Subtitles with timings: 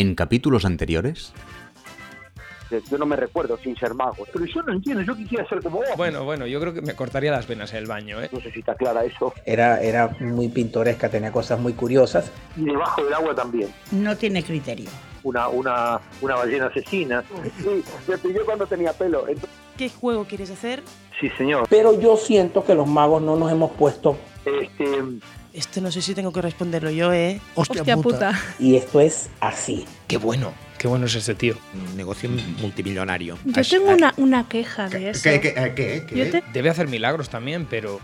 [0.00, 1.32] en capítulos anteriores?
[2.90, 4.26] Yo no me recuerdo sin ser mago.
[4.32, 5.86] Pero yo no entiendo, yo quisiera ser como vos.
[5.96, 8.28] Bueno, bueno, yo creo que me cortaría las venas en el baño, ¿eh?
[8.30, 9.32] No sé si está clara eso.
[9.46, 12.30] Era, era muy pintoresca, tenía cosas muy curiosas.
[12.56, 13.72] Y debajo del agua también.
[13.90, 14.90] No tiene criterio.
[15.22, 17.24] Una, una, una ballena asesina.
[17.58, 19.24] Sí, me pilló cuando tenía pelo.
[19.76, 20.82] ¿Qué juego quieres hacer?
[21.20, 21.66] Sí, señor.
[21.70, 24.16] Pero yo siento que los magos no nos hemos puesto.
[24.44, 24.84] Este,
[25.58, 27.40] Este no sé si tengo que responderlo yo, ¿eh?
[27.56, 28.40] Hostia, puta.
[28.60, 29.86] Y esto es así.
[30.06, 31.56] Qué bueno, qué bueno es ese tío.
[31.74, 32.30] Un negocio
[32.60, 33.36] multimillonario.
[33.44, 35.24] Yo tengo una, una queja de eso.
[35.24, 36.16] ¿Qué, qué, eh, qué, qué?
[36.16, 37.98] Yo te- Debe hacer milagros también, pero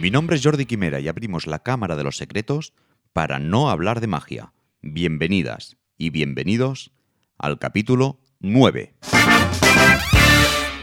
[0.00, 2.74] Mi nombre es Jordi Quimera y abrimos la Cámara de los Secretos
[3.12, 4.52] para no hablar de magia.
[4.82, 6.92] Bienvenidas y bienvenidos
[7.38, 8.90] al capítulo 9.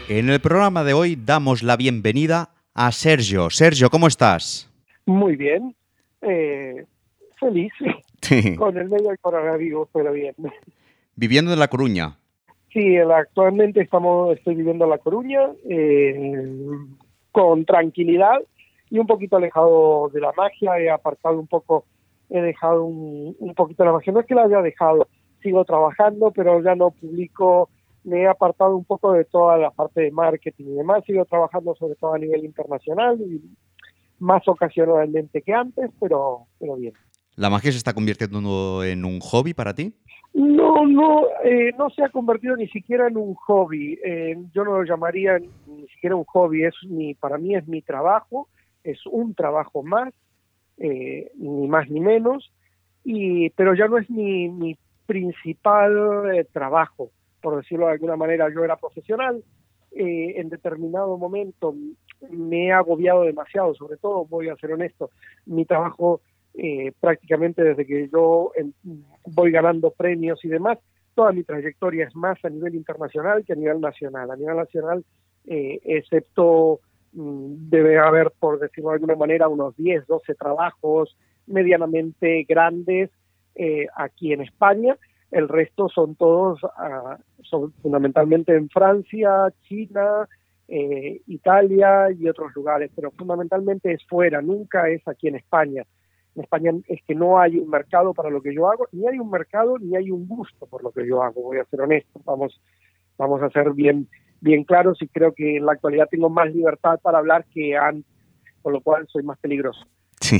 [0.08, 3.50] En el programa de hoy damos la bienvenida a Sergio.
[3.50, 4.68] Sergio, ¿cómo estás?
[5.06, 5.72] Muy bien.
[6.22, 6.84] Eh,
[7.38, 7.72] feliz
[8.58, 10.34] con el medio del coronavirus, pero bien.
[11.14, 12.16] Viviendo en La Coruña.
[12.72, 16.66] Sí, actualmente estamos, estoy viviendo en La Coruña eh,
[17.30, 18.40] con tranquilidad
[18.90, 20.80] y un poquito alejado de la magia.
[20.80, 21.84] He apartado un poco,
[22.28, 24.12] he dejado un, un poquito la magia.
[24.12, 25.06] No es que la haya dejado,
[25.42, 27.68] sigo trabajando, pero ya no publico.
[28.04, 31.04] Me he apartado un poco de toda la parte de marketing y demás.
[31.06, 33.40] Sigo trabajando sobre todo a nivel internacional y
[34.18, 36.94] más ocasionalmente que antes, pero, pero bien.
[37.36, 39.94] ¿La magia se está convirtiendo en un hobby para ti?
[40.34, 43.98] No, no, eh, no se ha convertido ni siquiera en un hobby.
[44.04, 46.64] Eh, yo no lo llamaría ni siquiera un hobby.
[46.64, 48.48] Es mi, para mí es mi trabajo,
[48.82, 50.12] es un trabajo más,
[50.78, 52.50] eh, ni más ni menos.
[53.04, 54.76] Y, pero ya no es mi, mi
[55.12, 57.10] principal eh, trabajo,
[57.42, 58.48] por decirlo de alguna manera.
[58.48, 59.44] Yo era profesional.
[59.94, 61.74] eh, en determinado momento
[62.30, 65.10] me he agobiado demasiado, sobre todo, voy a ser honesto,
[65.44, 66.22] mi trabajo
[66.54, 68.52] eh, prácticamente desde que yo
[69.26, 70.78] voy ganando premios y demás,
[71.14, 74.30] toda mi trayectoria es más a nivel internacional que a nivel nacional.
[74.30, 75.04] A nivel nacional,
[75.46, 76.80] eh, excepto
[77.12, 83.10] mm, debe haber, por decirlo de alguna manera, unos 10, 12 trabajos medianamente grandes
[83.54, 84.96] eh, aquí en España.
[85.30, 90.28] El resto son todos, ah, son fundamentalmente en Francia, China,
[90.68, 95.84] eh, Italia y otros lugares, pero fundamentalmente es fuera, nunca es aquí en España.
[96.34, 99.18] En España es que no hay un mercado para lo que yo hago, ni hay
[99.18, 102.20] un mercado ni hay un gusto por lo que yo hago, voy a ser honesto,
[102.24, 102.58] vamos,
[103.18, 104.08] vamos a ser bien,
[104.40, 108.10] bien claros y creo que en la actualidad tengo más libertad para hablar que antes,
[108.62, 109.84] con lo cual soy más peligroso.
[110.20, 110.38] Sí.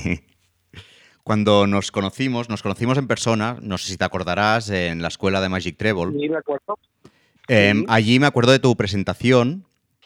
[1.23, 5.41] Cuando nos conocimos, nos conocimos en persona, no sé si te acordarás, en la escuela
[5.41, 6.19] de Magic Treble.
[6.19, 6.79] ¿Sí me acuerdo?
[7.49, 7.85] Eh, Sí.
[7.89, 9.65] Allí me acuerdo de tu presentación.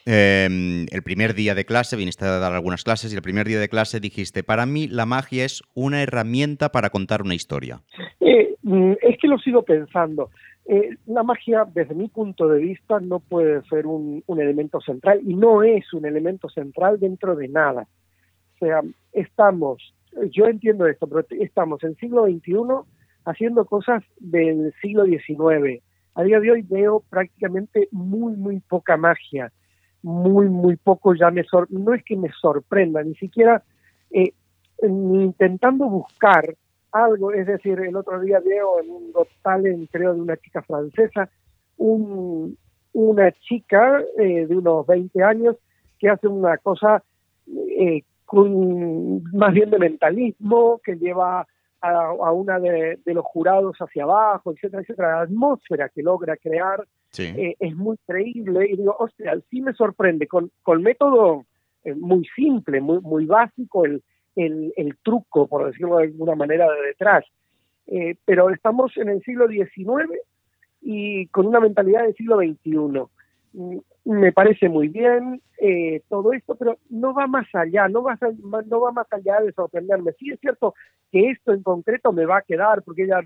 [0.09, 3.59] eh, el primer día de clase, viniste a dar algunas clases y el primer día
[3.59, 7.81] de clase dijiste, para mí la magia es una herramienta para contar una historia.
[8.21, 10.31] Eh, mm, es que lo sigo pensando.
[10.67, 15.21] Eh, la magia, desde mi punto de vista, no puede ser un, un elemento central
[15.27, 17.89] y no es un elemento central dentro de nada.
[18.55, 18.83] O sea,
[19.13, 19.93] estamos,
[20.31, 22.55] yo entiendo esto, pero estamos en siglo XXI
[23.25, 25.83] haciendo cosas del siglo XIX.
[26.15, 29.53] A día de hoy veo prácticamente muy, muy poca magia.
[30.03, 33.65] Muy, muy poco ya me sor no es que me sorprenda, ni siquiera
[34.11, 34.33] eh,
[34.83, 36.55] intentando buscar
[36.93, 39.13] algo, es decir, el otro día veo en un
[39.43, 41.29] Talent, creo, de una chica francesa,
[41.77, 42.57] un,
[42.93, 45.57] una chica eh, de unos 20 años
[45.99, 47.03] que hace una cosa
[47.47, 51.47] eh, con, más bien de mentalismo, que lleva
[51.81, 55.17] a, a una de, de, los jurados hacia abajo, etcétera, etcétera.
[55.17, 57.25] La atmósfera que logra crear sí.
[57.25, 61.47] eh, es muy creíble y digo, hostia, sí me sorprende, con, con método
[61.85, 64.03] eh, muy simple, muy, muy básico, el,
[64.35, 67.25] el, el, truco, por decirlo de alguna manera, de detrás.
[67.87, 70.21] Eh, pero estamos en el siglo XIX
[70.83, 73.83] y con una mentalidad del siglo XXI.
[74.07, 78.17] Me parece muy bien eh, todo esto, pero no va más allá, no va,
[78.67, 80.13] no va más allá de sorprenderme.
[80.13, 80.75] Sí es cierto
[81.11, 83.21] que esto en concreto me va a quedar porque ella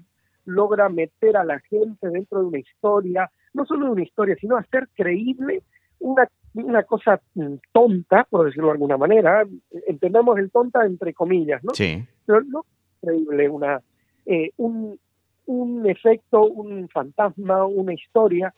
[0.46, 4.56] logra meter a la gente dentro de una historia, no solo de una historia, sino
[4.56, 5.62] hacer creíble
[5.98, 9.46] una, una cosa mm, tonta, por decirlo de alguna manera,
[9.86, 11.74] entendamos el tonta entre comillas, ¿no?
[11.74, 12.02] Sí.
[12.24, 12.64] Pero no
[13.02, 13.82] creíble, una,
[14.24, 14.98] eh, un,
[15.44, 18.54] un efecto, un fantasma, una historia.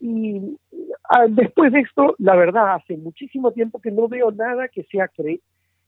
[0.00, 0.56] Y
[1.08, 5.08] ah, después de esto, la verdad, hace muchísimo tiempo que no veo nada que sea
[5.08, 5.40] cre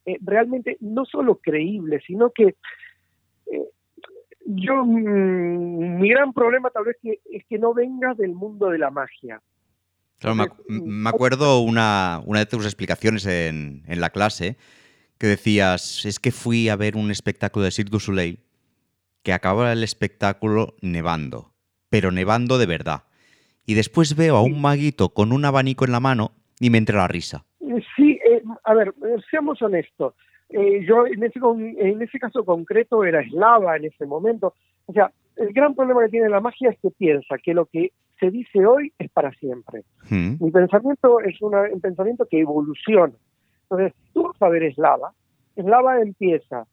[0.05, 2.55] eh, realmente no solo creíble, sino que
[3.53, 3.65] eh,
[4.47, 8.79] yo, mmm, mi gran problema tal vez que, es que no venga del mundo de
[8.79, 9.41] la magia.
[10.19, 14.57] Claro, me, ac- me acuerdo una, una de tus explicaciones en, en la clase
[15.19, 18.39] que decías, es que fui a ver un espectáculo de Cirque du Soleil
[19.23, 21.53] que acababa el espectáculo nevando,
[21.91, 23.03] pero nevando de verdad.
[23.67, 26.31] Y después veo a un maguito con un abanico en la mano
[26.61, 27.45] y me entra la risa.
[27.61, 30.15] Eh, Sí, eh, a ver, eh, seamos honestos.
[30.51, 31.41] Eh, yo en ese,
[31.79, 34.55] en ese caso concreto era eslava en ese momento.
[34.87, 37.91] O sea, el gran problema que tiene la magia es que piensa que lo que
[38.21, 39.83] se dice hoy es para siempre.
[40.09, 43.13] Mm, Mi pensamiento es una- un pensamiento que evoluciona.
[43.63, 45.13] Entonces, tú vas a ver eslava.
[45.57, 46.65] Eslava empieza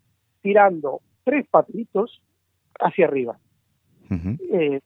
[0.42, 2.22] tirando tres papelitos
[2.80, 3.38] hacia arriba.
[4.12, 4.80] ujú, Eh,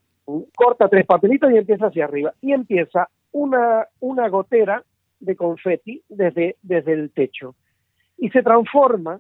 [0.56, 2.34] corta tres papelitos y empieza hacia arriba.
[2.42, 4.84] Y empieza una, una gotera
[5.20, 7.56] de confeti desde, desde el techo.
[8.18, 9.20] Y se transforma,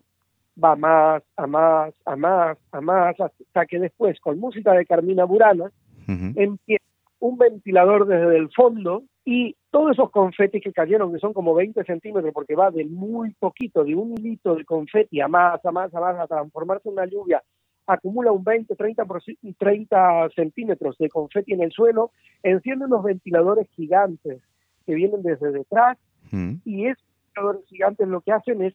[0.62, 5.26] va más, a más, a más, a más, hasta que después, con música de Carmina
[5.26, 5.72] Burana,
[6.08, 6.86] empieza
[7.20, 11.84] un ventilador desde el fondo y todos esos confetis que cayeron, que son como 20
[11.84, 15.94] centímetros, porque va de muy poquito, de un hilito de confeti a más, a más,
[15.94, 17.44] a más, a transformarse en una lluvia,
[17.88, 22.12] acumula un 20, 30, por ci- 30 centímetros de confeti en el suelo,
[22.44, 24.42] enciende unos ventiladores gigantes
[24.86, 25.98] que vienen desde detrás
[26.30, 27.04] Mm, y esos
[27.34, 28.74] ventiladores gigantes lo que hacen es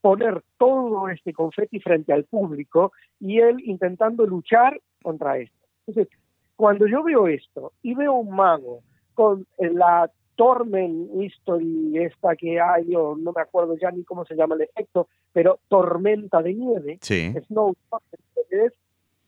[0.00, 5.56] poner todo este confeti frente al público y él intentando luchar contra esto.
[5.86, 6.12] Entonces,
[6.56, 8.80] cuando yo veo esto y veo un mago
[9.14, 14.34] con la Torment History esta que hay, o no me acuerdo ya ni cómo se
[14.34, 17.32] llama el efecto, pero tormenta de nieve, Sí.
[17.48, 18.74] Snow Torment,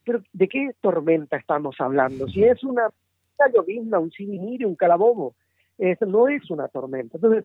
[0.05, 2.29] pero ¿de qué tormenta estamos hablando?
[2.29, 2.89] Si es una,
[3.39, 5.35] una llovizna, un sirimiri, un calabobo,
[5.79, 7.17] es, no es una tormenta.
[7.19, 7.45] Entonces,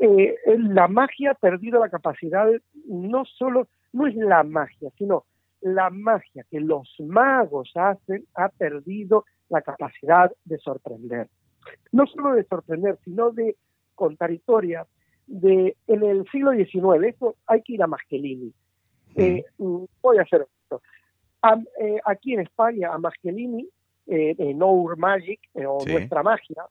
[0.00, 5.24] eh, la magia ha perdido la capacidad, de- no solo, no es la magia, sino
[5.60, 11.28] la magia que los magos hacen ha perdido la capacidad de sorprender.
[11.92, 13.56] No solo de sorprender, sino de
[13.94, 14.86] contar historias.
[15.26, 18.52] De, en el siglo XIX, esto hay que ir a Maschelini.
[19.14, 20.82] Eh, mm, voy a hacer esto.
[21.80, 23.68] Eh, aquí en España, a Maschelini,
[24.06, 25.92] eh, en Our Magic, eh, o Sí.
[25.92, 26.64] Nuestra Magia,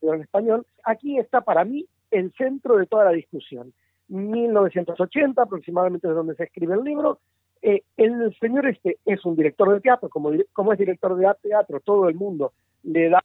[0.00, 3.72] en español, aquí está para mí el centro de toda la discusión.
[4.08, 7.18] 1980 aproximadamente es donde se escribe el libro.
[7.62, 11.80] Eh, el señor este es un director de teatro, como, como es director de teatro,
[11.80, 12.52] todo el mundo
[12.82, 13.22] le da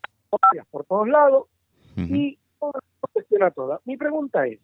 [0.72, 1.48] por todos lados
[1.98, 2.16] ujú.
[2.16, 3.82] y todo el mundo cuestiona toda.
[3.86, 4.60] Mi pregunta es,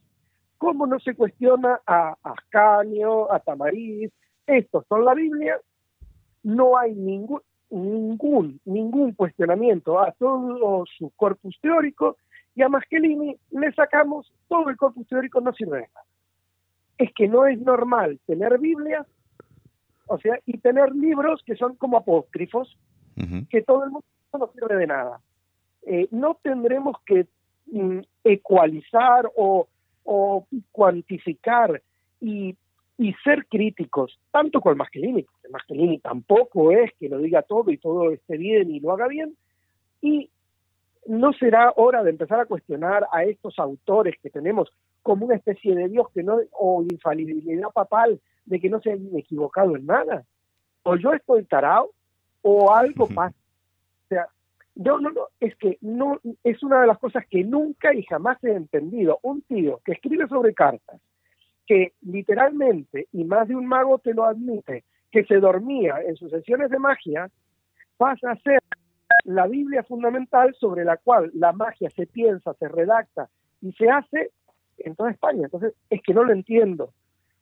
[0.57, 4.11] ¿cómo no se cuestiona a Ascanio, a Tamariz?
[4.45, 5.59] Estos son la Biblia,
[6.43, 12.17] no hay ningún ningún ningún cuestionamiento a todo su corpus teórico
[12.55, 16.05] y a Maschelini le sacamos todo el corpus teórico no sirve de nada.
[16.99, 19.07] Es que no es normal tener Biblias,
[20.07, 22.77] o sea, y tener libros que son como apócrifos,
[23.49, 24.05] que todo el mundo
[24.37, 25.19] no sirve de nada.
[25.85, 27.27] Eh, no tendremos que
[27.67, 29.67] mm, ecualizar o,
[30.03, 31.81] o cuantificar
[32.21, 32.55] y,
[32.97, 37.77] y ser críticos, tanto con Maschelini, porque Maschelini tampoco es que lo diga todo y
[37.77, 39.35] todo esté bien y lo haga bien,
[40.01, 40.29] y
[41.05, 44.69] no será hora de empezar a cuestionar a estos autores que tenemos
[45.01, 49.09] como una especie de Dios que no, o infalibilidad papal de que no se han
[49.17, 50.23] equivocado en nada.
[50.83, 51.91] O yo estoy tarado,
[52.41, 53.35] o algo pasa.
[54.75, 57.93] O sea, yo no, no, es que no, es una de las cosas que nunca
[57.93, 59.19] y jamás he entendido.
[59.21, 60.99] Un tío que escribe sobre cartas,
[61.65, 66.31] que literalmente, y más de un mago te lo admite, que se dormía en sus
[66.31, 67.29] sesiones de magia,
[67.97, 68.59] pasa a ser
[69.25, 73.29] la Biblia fundamental sobre la cual la magia se piensa, se redacta
[73.61, 74.31] y se hace
[74.79, 75.45] en toda España.
[75.45, 76.93] Entonces, es que no lo entiendo.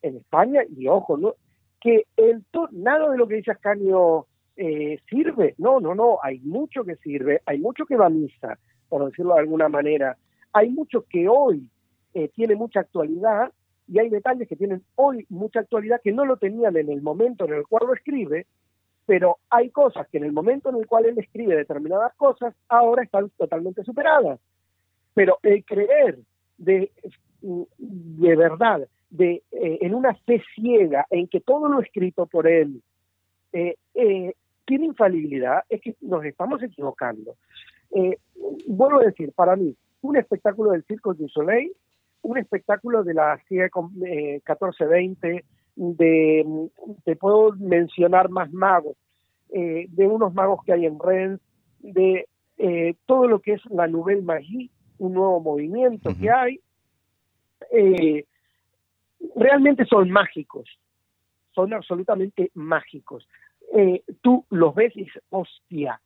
[0.04, 1.36] En España, y ojo, ¿no?
[1.80, 5.56] que el to- nada de lo que dice Ascanio eh, sirve.
[5.58, 8.58] No, no, no, hay mucho que sirve, hay mucho que va misa,
[8.90, 10.18] por decirlo de alguna manera.
[10.54, 11.70] Hay mucho que hoy
[12.14, 13.52] eh, tiene mucha actualidad
[13.88, 17.46] y hay detalles que tienen hoy mucha actualidad que no lo tenían en el momento
[17.46, 18.48] en el cual lo escribe,
[19.06, 23.04] pero hay cosas que en el momento en el cual él escribe determinadas cosas ahora
[23.04, 24.40] están totalmente superadas.
[25.14, 26.20] Pero el creer
[26.58, 26.92] de,
[27.42, 32.82] de verdad, de eh, en una fe ciega, en que todo lo escrito por él
[33.54, 33.76] eh,
[34.72, 37.36] tiene infalibilidad, es que nos estamos equivocando.
[37.94, 38.18] Eh,
[38.68, 41.74] vuelvo a decir, para mí, un espectáculo del Circo du Soleil,
[42.22, 45.44] un espectáculo de la CIE eh, 1420,
[45.76, 46.70] de,
[47.04, 48.96] te puedo mencionar más magos,
[49.50, 51.42] eh, de unos magos que hay en Rennes,
[51.80, 56.34] de eh, todo lo que es la Nouvelle Magie, un nuevo movimiento que Ujú.
[56.34, 56.62] hay,
[57.74, 58.24] eh,
[59.36, 60.70] realmente son mágicos,
[61.52, 63.28] son absolutamente mágicos.
[63.74, 66.02] Eh, tú los ves y dices, hostia.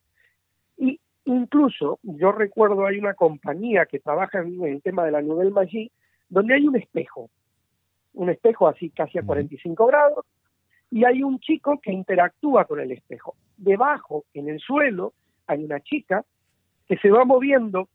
[0.77, 5.51] Y Incluso, yo recuerdo, hay una compañía que trabaja en el tema de la Nouvelle
[5.51, 5.91] Magie,
[6.29, 7.31] donde hay un espejo,
[8.13, 10.25] un espejo así casi a 45 grados,
[10.91, 13.35] y hay un chico que interactúa con el espejo.
[13.57, 15.13] Debajo, en el suelo,
[15.47, 16.23] hay una chica
[16.87, 17.89] que se va moviendo,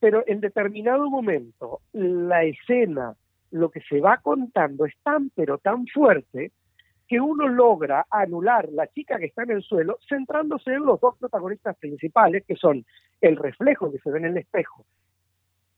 [0.00, 3.14] pero en determinado momento la escena,
[3.50, 6.50] lo que se va contando es tan pero tan fuerte
[7.08, 11.16] que uno logra anular la chica que está en el suelo centrándose en los dos
[11.16, 12.84] protagonistas principales, que son
[13.22, 14.84] el reflejo que se ve en el espejo,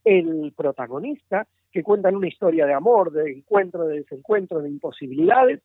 [0.04, 5.62] el protagonista, que cuentan una historia de amor, de encuentro, de desencuentro, de imposibilidades,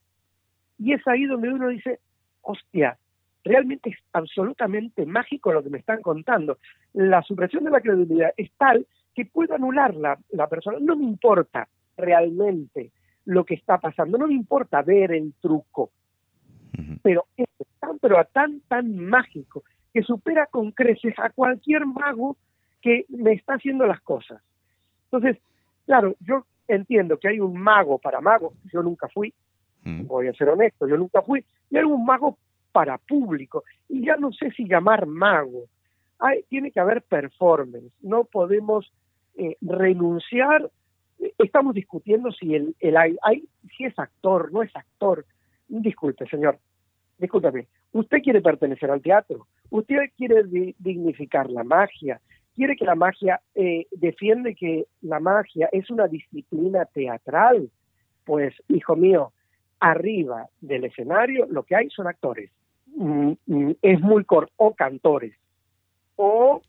[0.77, 1.99] y es ahí donde uno dice,
[2.41, 2.97] hostia,
[3.43, 6.59] realmente es absolutamente mágico lo que me están contando.
[6.93, 10.77] La supresión de la credibilidad es tal que puedo anular la, la persona.
[10.79, 11.67] No me importa
[11.97, 12.91] realmente
[13.25, 15.91] lo que está pasando, no me importa ver el truco,
[17.01, 17.47] pero es
[17.79, 19.63] tan, pero a tan, tan mágico
[19.93, 22.37] que supera con creces a cualquier mago
[22.81, 24.41] que me está haciendo las cosas.
[25.05, 25.41] Entonces,
[25.85, 29.33] claro, yo entiendo que hay un mago para mago, yo nunca fui,
[29.83, 32.37] voy a ser honesto, yo nunca fui, y hay un mago
[32.75, 33.63] para público.
[33.87, 35.63] Y ya no sé si llamar mago.
[36.19, 37.93] Hay, tiene que haber performance.
[38.01, 38.91] No podemos
[39.37, 40.69] eh, renunciar.
[41.37, 45.25] Estamos discutiendo si el, el hay, si es actor, no es actor.
[45.67, 46.59] Disculpe, señor.
[47.17, 47.67] Discúlpeme.
[47.93, 49.47] Usted quiere pertenecer al teatro.
[49.69, 50.43] Usted quiere
[50.79, 52.19] dignificar la magia.
[52.53, 57.69] Quiere que la magia eh, defiende que la magia es una disciplina teatral.
[58.25, 59.31] Pues, hijo mío,
[59.79, 62.51] arriba del escenario lo que hay son actores.
[62.95, 65.35] Mm, mm, es muy corto, o cantores,
[66.15, 66.61] o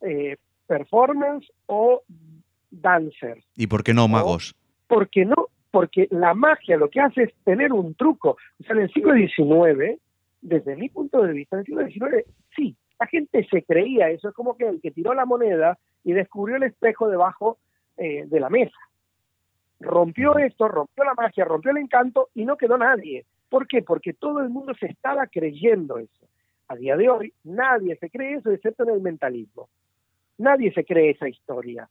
[0.00, 2.02] eh, performance, o
[2.70, 3.44] dancers.
[3.56, 4.54] ¿Y por qué no magos?
[4.86, 5.48] ¿Por qué no?
[5.70, 8.30] Porque la magia lo que hace es tener un truco.
[8.60, 10.00] O sea, en el siglo XIX,
[10.40, 12.24] desde mi punto de vista, en el siglo XIX,
[12.56, 14.28] sí, la gente se creía eso.
[14.28, 17.58] Es como que el que tiró la moneda y descubrió el espejo debajo
[17.96, 18.76] eh, de la mesa.
[19.78, 23.24] Rompió esto, rompió la magia, rompió el encanto y no quedó nadie.
[23.48, 23.82] ¿Por qué?
[23.82, 26.26] Porque todo el mundo se estaba creyendo eso.
[26.68, 29.68] A día de hoy nadie se cree eso excepto en el mentalismo.
[30.38, 31.88] Nadie se cree esa historia.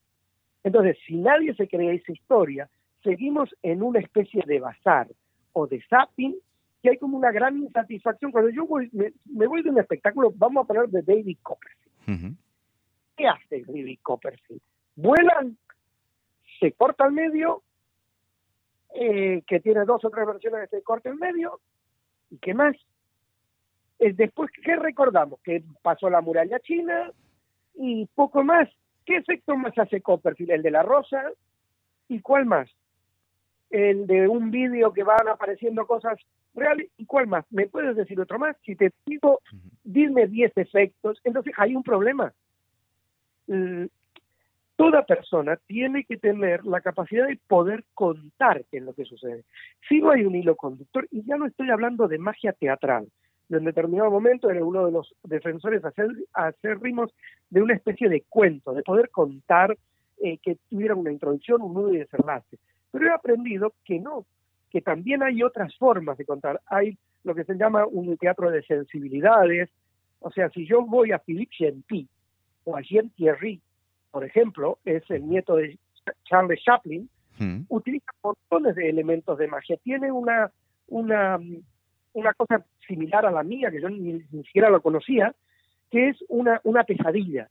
[0.63, 2.69] Entonces, si nadie se cree esa historia,
[3.03, 5.07] seguimos en una especie de bazar
[5.53, 6.35] o de zapping
[6.81, 8.31] que hay como una gran insatisfacción.
[8.31, 12.37] Cuando yo voy, me, voy de un espectáculo, vamos a poner de David Copperfield.
[13.15, 14.61] ¿Qué hace David Copperfield?
[14.95, 15.57] Vuelan,
[16.59, 17.63] se corta al medio
[18.95, 21.59] eh, que tiene dos o tres versiones de este corte en medio,
[22.31, 22.75] y qué más.
[23.99, 25.39] Eh, después, ¿qué recordamos?
[25.41, 27.11] Que pasó la muralla china
[27.75, 28.67] y poco más.
[29.09, 30.51] ¿Qué efecto más hace Copperfield?
[30.51, 31.31] El de la rosa
[32.09, 32.69] y cuál más?
[33.71, 36.19] El de un vídeo que van apareciendo cosas
[36.53, 37.43] reales y cuál más?
[37.49, 38.55] ¿Me puedes decir otro más?
[38.63, 39.41] Si te digo,
[39.83, 42.31] dime 10 efectos, entonces hay un problema
[44.75, 49.43] toda persona tiene que tener la capacidad de poder contar es lo que sucede.
[49.87, 53.07] Si no hay un hilo conductor, y ya no estoy hablando de magia teatral,
[53.49, 57.11] en determinado momento era uno de los defensores hacer ritmos
[57.49, 59.77] de una especie de cuento, de poder contar
[60.21, 62.57] eh, que tuviera una introducción, un nudo y desenlace.
[62.91, 64.25] Pero he aprendido que no,
[64.69, 66.61] que también hay otras formas de contar.
[66.67, 69.69] Hay lo que se llama un teatro de sensibilidades,
[70.19, 72.07] o sea, si yo voy a Philippe Gentil
[72.65, 73.61] o a Jean Thierry
[74.11, 75.77] por ejemplo, es el nieto de
[76.23, 77.61] Charles Chaplin, hmm.
[77.69, 79.77] utiliza montones de elementos de magia.
[79.83, 80.51] Tiene una,
[80.87, 81.39] una,
[82.19, 85.33] una cosa similar a la mía, que yo ni, siquiera lo conocía,
[85.89, 87.49] que es una, una pesadilla.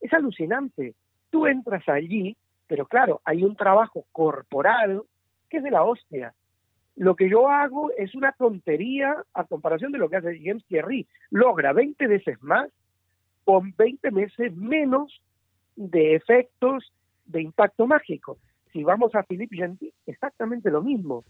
[0.00, 0.94] Es alucinante.
[1.30, 5.02] Tú entras allí, pero claro, hay un trabajo corporal
[5.48, 6.34] que es de la hostia.
[6.96, 11.06] Lo que yo hago es una tontería a comparación de lo que hace James Thierry.
[11.30, 12.70] Logra 20 veces más
[13.44, 15.20] con 20 meses menos
[15.76, 16.92] de efectos
[17.24, 18.38] de impacto mágico.
[18.72, 21.24] Si vamos a Philippe Gentil, exactamente lo mismo.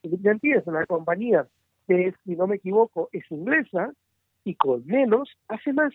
[0.00, 1.46] Philippe Gentil es una compañía
[1.88, 3.92] que, si no me equivoco, es inglesa
[4.44, 5.92] y con menos hace más.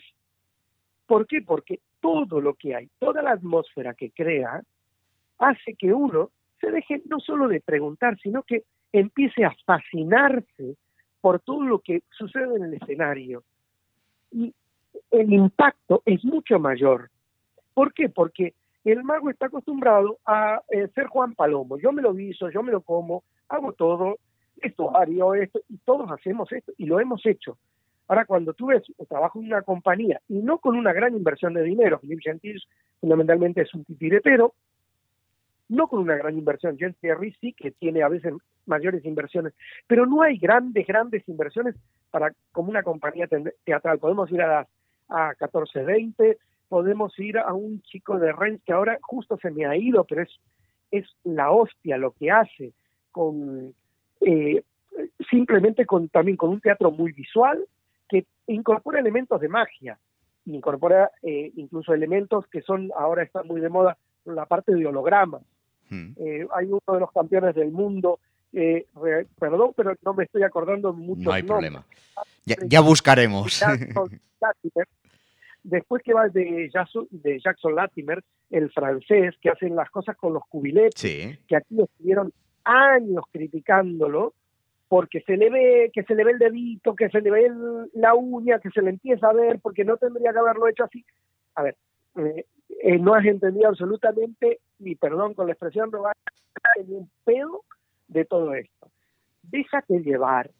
[1.07, 1.41] ¿Por qué?
[1.41, 4.61] Porque todo lo que hay, toda la atmósfera que crea,
[5.39, 10.75] hace que uno se deje no solo de preguntar, sino que empiece a fascinarse
[11.21, 13.43] por todo lo que sucede en el escenario.
[14.31, 14.53] Y
[15.11, 17.09] el impacto es mucho mayor
[17.73, 18.09] ¿Por qué?
[18.09, 21.77] Porque el mago está acostumbrado a eh, ser Juan Palomo.
[21.77, 24.17] Yo me lo viso, yo me lo como, hago todo,
[24.61, 27.57] esto haría esto, y todos hacemos esto, y lo hemos hecho.
[28.07, 31.53] Ahora, cuando tú ves o trabajo en una compañía, y no con una gran inversión
[31.53, 32.61] de dinero, Philippe Gentil
[32.99, 34.53] fundamentalmente es un titiretero,
[35.69, 38.33] no con una gran inversión, James Thierry sí que tiene a veces
[38.65, 39.53] mayores inversiones,
[39.87, 41.75] pero no hay grandes, grandes inversiones
[42.11, 43.27] para como una compañía
[43.63, 43.99] teatral.
[43.99, 44.67] Podemos ir a las
[45.09, 46.37] a 14-20,
[46.69, 50.23] podemos ir a un chico de Rennes que ahora justo se me ha ido, pero
[50.23, 50.39] es,
[50.91, 52.73] es la hostia lo que hace
[53.11, 53.75] con
[54.25, 54.63] eh,
[55.29, 57.63] simplemente con también con un teatro muy visual
[58.09, 59.97] que incorpora elementos de magia,
[60.45, 65.41] incorpora eh, incluso elementos que son ahora están muy de moda la parte de hologramas.
[65.89, 66.11] Mm.
[66.17, 68.19] Eh, hay uno de los campeones del mundo,
[68.53, 71.21] eh, re- perdón, pero no me estoy acordando mucho.
[71.23, 71.83] No hay problema.
[72.45, 73.59] Ya, ya buscaremos.
[73.59, 74.87] Jackson Latimer.
[75.63, 80.33] Después que va de Jackson, de Jackson Latimer, el francés, que hacen las cosas con
[80.33, 81.37] los cubiletes, Sí.
[81.47, 84.33] que aquí estuvieron años criticándolo,
[84.87, 87.89] porque se le ve, que se le ve el dedito, que se le ve el-
[87.93, 91.03] la uña, que se le empieza a ver, porque no tendría que haberlo hecho así.
[91.55, 91.75] A ver,
[92.17, 96.15] eh, eh, no has entendido absolutamente, ni perdón con la expresión, no vas
[96.63, 97.63] a ni un pedo
[98.07, 98.91] de todo esto.
[99.41, 100.51] Déjate llevar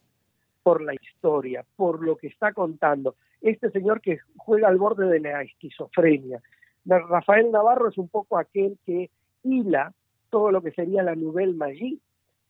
[0.64, 3.16] por la historia, por lo que está contando.
[3.42, 6.42] Este señor que juega al borde de la esquizofrenia.
[6.86, 9.10] Rafael Navarro es un poco aquel que
[9.44, 9.94] hila
[10.34, 12.00] todo lo que sería la Nouvelle Magie.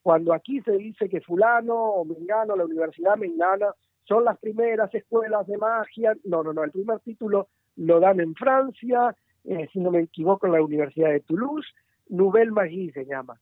[0.02, 3.74] Cuando aquí se dice que fulano o mengano, la Universidad Mengana,
[4.06, 8.36] son las primeras escuelas de magia, no, no, no, el primer título lo dan en
[8.36, 9.14] Francia,
[9.44, 11.68] eh, si no me equivoco, en la Universidad de Toulouse,
[12.08, 13.38] Nouvelle Magie se llama,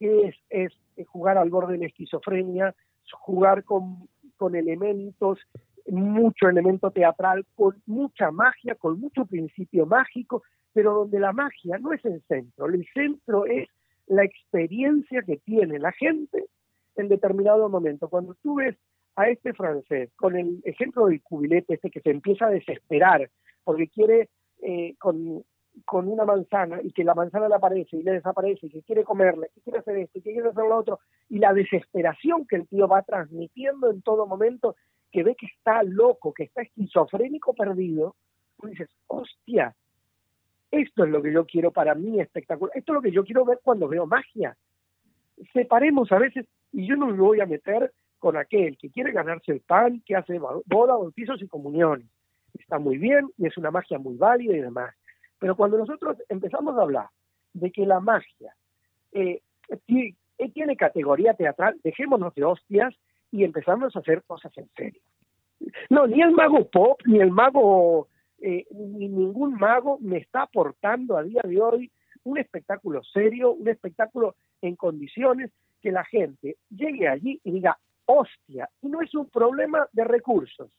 [0.00, 0.72] que es, es
[1.06, 2.74] jugar al borde de la esquizofrenia,
[3.12, 5.38] jugar con, con elementos,
[5.86, 11.92] mucho elemento teatral, con mucha magia, con mucho principio mágico, pero donde la magia no
[11.92, 13.68] es el centro, el centro es
[14.06, 16.46] la experiencia que tiene la gente
[16.96, 18.08] en determinado momento.
[18.08, 18.76] Cuando tú ves
[19.16, 23.30] a este francés, con el ejemplo del cubilete este que se empieza a desesperar
[23.62, 24.28] porque quiere
[24.62, 25.44] eh, con,
[25.84, 29.04] con una manzana y que la manzana le aparece y le desaparece y que quiere
[29.04, 32.68] comerle, que quiere hacer esto que quiere hacer lo otro, y la desesperación que el
[32.68, 34.76] tío va transmitiendo en todo momento,
[35.10, 38.16] que ve que está loco, que está esquizofrénico perdido,
[38.58, 39.74] tú dices, hostia,
[40.80, 43.44] esto es lo que yo quiero para mí espectacular, esto es lo que yo quiero
[43.44, 44.56] ver cuando veo magia.
[45.52, 49.52] Separemos a veces, y yo no me voy a meter con aquel que quiere ganarse
[49.52, 52.06] el pan, que hace boda, bautizos y comuniones.
[52.58, 54.94] Está muy bien y es una magia muy válida y demás.
[55.38, 57.08] Pero cuando nosotros empezamos a hablar
[57.52, 58.54] de que la magia
[59.12, 59.42] eh,
[59.84, 60.14] tiene,
[60.52, 62.94] tiene categoría teatral, dejémonos de hostias
[63.30, 65.02] y empezamos a hacer cosas en serio.
[65.90, 68.08] No, ni el mago pop, ni el mago,
[68.46, 71.90] eh, ni ningún mago me está aportando a día de hoy
[72.24, 78.68] un espectáculo serio, un espectáculo en condiciones que la gente llegue allí y diga, hostia,
[78.82, 80.70] y no es un problema de recursos,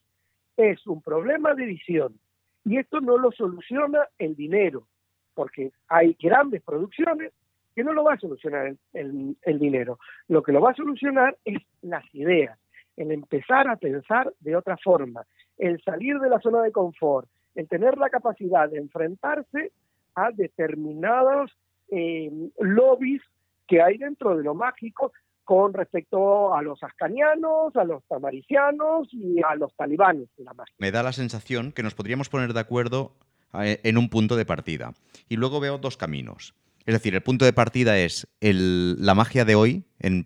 [0.55, 2.19] es un problema de visión.
[2.65, 4.85] Y esto no lo soluciona el dinero,
[5.33, 7.33] porque hay grandes producciones
[7.73, 9.97] que no lo va a solucionar el, el, el dinero.
[10.27, 12.59] Lo que lo va a solucionar es las ideas,
[12.95, 15.25] el empezar a pensar de otra forma,
[15.57, 19.71] el salir de la zona de confort, el tener la capacidad de enfrentarse
[20.13, 21.51] a determinados
[21.89, 23.21] eh, lobbies
[23.67, 25.11] que hay dentro de lo mágico
[25.43, 30.73] con respecto a los ascanianos, a los tamaricianos y a los talibanes de la magia.
[30.79, 33.13] Me da la sensación que nos podríamos poner de acuerdo
[33.53, 34.93] eh, en un punto de partida.
[35.29, 36.55] Y luego veo dos caminos.
[36.85, 40.25] Es decir, el punto de partida es el, la magia de hoy, en,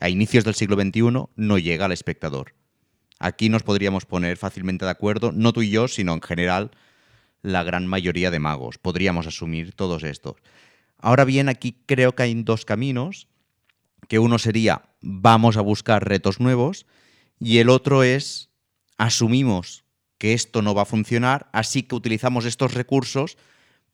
[0.00, 2.54] a inicios del siglo XXI, no llega al espectador.
[3.22, 6.72] Aquí nos podríamos poner fácilmente de acuerdo, no tú y yo, sino en general
[7.40, 8.78] la gran mayoría de magos.
[8.78, 10.34] Podríamos asumir todos estos.
[10.98, 13.28] Ahora bien, aquí creo que hay dos caminos,
[14.08, 16.84] que uno sería vamos a buscar retos nuevos
[17.38, 18.50] y el otro es
[18.98, 19.84] asumimos
[20.18, 23.38] que esto no va a funcionar, así que utilizamos estos recursos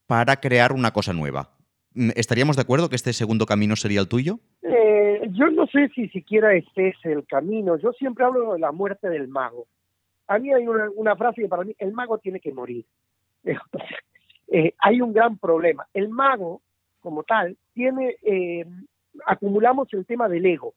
[0.06, 1.54] para crear una cosa nueva.
[2.14, 4.40] ¿Estaríamos de acuerdo que este segundo camino sería el tuyo?
[5.30, 7.76] Yo no sé si siquiera este es el camino.
[7.76, 9.66] Yo siempre hablo de la muerte del mago.
[10.26, 12.84] A mí hay una, una frase que para mí, el mago tiene que morir.
[14.48, 15.86] eh, hay un gran problema.
[15.92, 16.62] El mago,
[17.00, 18.64] como tal, tiene, eh,
[19.26, 20.74] acumulamos el tema del ego.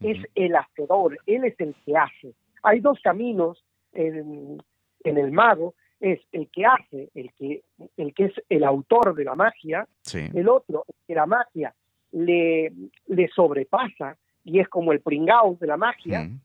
[0.00, 2.34] Es el hacedor, él es el que hace.
[2.62, 4.62] Hay dos caminos en,
[5.04, 7.62] en el mago, es el que hace, el que,
[7.96, 10.28] el que es el autor de la magia, sí.
[10.34, 11.72] el otro, que la magia
[12.12, 12.72] le,
[13.06, 16.24] le sobrepasa y es como el pringao de la magia.
[16.24, 16.40] Mm.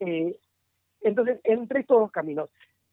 [0.00, 0.36] Eh,
[1.00, 2.50] entonces, entre estos dos caminos,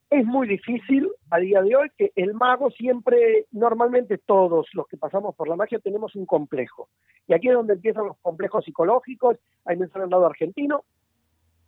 [0.10, 4.97] es muy difícil a día de hoy que el mago siempre, normalmente todos los que
[4.97, 6.89] pasamos por la magia tenemos un complejo.
[7.27, 10.84] Y aquí es donde empiezan los complejos psicológicos, ahí me han dado argentino,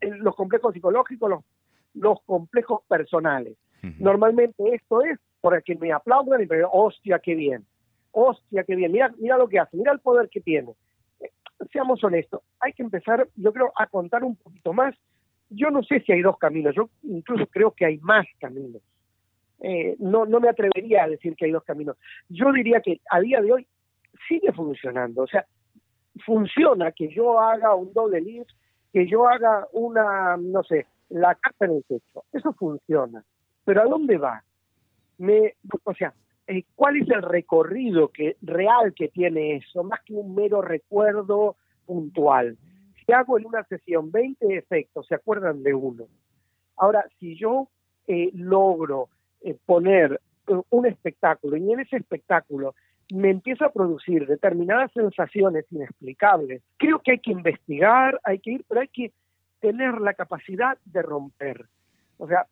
[0.02, 1.44] los complejos psicológicos, los,
[1.94, 3.58] los complejos personales.
[3.82, 4.00] Uh -huh.
[4.00, 7.66] Normalmente esto es por el que me aplaudan y me digan, hostia, qué bien,
[8.14, 10.72] hostia, qué bien, mira, mira lo que hace, mira el poder que tiene.
[11.20, 11.30] Eh,
[11.72, 14.96] seamos honestos, hay que empezar, yo creo, a contar un poquito más.
[15.50, 18.82] Yo no sé si hay dos caminos, yo incluso creo que hay más caminos.
[19.60, 21.98] eh, no, no me atrevería a decir que hay dos caminos.
[22.30, 23.68] Yo diría que a día de hoy
[24.28, 25.24] sigue funcionando.
[25.24, 25.46] O sea,
[26.26, 28.52] funciona que yo haga un doble lift,
[28.92, 32.24] que yo haga una, no sé, la casa en el techo.
[32.32, 33.24] Eso funciona.
[33.66, 34.44] Pero ¿a dónde va?
[35.18, 36.14] Me, o sea,
[36.48, 39.84] eh, ¿cuál es el recorrido que, real que tiene eso?
[39.84, 42.58] Más que un mero recuerdo puntual.
[43.06, 46.08] Si hago en una sesión 20 efectos, se acuerdan de uno.
[46.78, 47.70] Ahora, si yo
[48.08, 49.10] eh, logro
[49.42, 52.76] eh, poner eh, un espectáculo y en ese espectáculo
[53.14, 56.64] me empiezo a producir determinadas sensaciones inexplicables.
[56.78, 59.12] Creo que hay que investigar, hay que ir, pero hay que
[59.60, 61.68] tener la capacidad de romper.
[62.18, 62.48] O sea,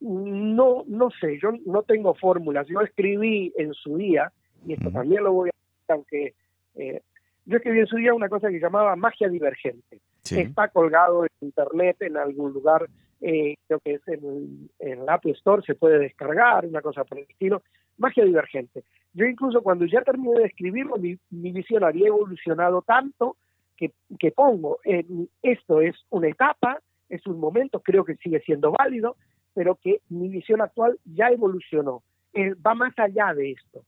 [0.00, 2.66] no, no sé, yo no tengo fórmulas.
[2.68, 4.32] Yo escribí en su día,
[4.66, 6.34] y esto también lo voy a decir, aunque
[6.74, 7.02] eh,
[7.44, 10.00] yo escribí en su día una cosa que llamaba magia divergente.
[10.22, 10.40] Sí.
[10.40, 12.88] Está colgado en internet en algún lugar,
[13.20, 17.18] eh, creo que es en, en el Apple Store, se puede descargar, una cosa por
[17.18, 17.62] el estilo.
[17.98, 18.84] Magia divergente.
[19.14, 23.36] Yo incluso cuando ya terminé de escribirlo, mi, mi visión había evolucionado tanto
[23.76, 28.72] que, que pongo, en, esto es una etapa, es un momento, creo que sigue siendo
[28.72, 29.16] válido,
[29.56, 32.02] pero que mi visión actual ya evolucionó.
[32.34, 33.82] Eh, va más allá de esto.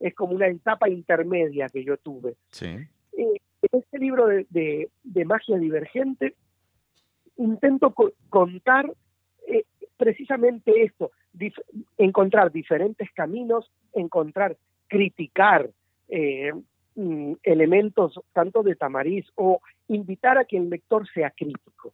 [0.00, 2.34] Es como una etapa intermedia que yo tuve.
[2.50, 2.66] Sí.
[2.66, 6.34] Eh, en este libro de, de, de magia divergente
[7.36, 8.92] intento co contar
[9.46, 9.64] eh,
[9.96, 11.54] precisamente esto, dif
[11.98, 14.56] encontrar diferentes caminos, encontrar,
[14.88, 15.70] criticar
[16.08, 16.52] eh,
[16.96, 21.92] mm, elementos tanto de Tamariz o invitar a que el lector sea crítico,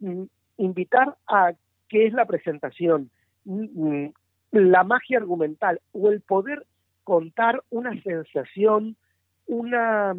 [0.00, 0.24] mm,
[0.58, 1.54] invitar a
[1.88, 3.10] qué es la presentación,
[3.44, 4.06] mm,
[4.52, 6.66] la magia argumental o el poder
[7.04, 8.96] contar una sensación,
[9.46, 10.14] una,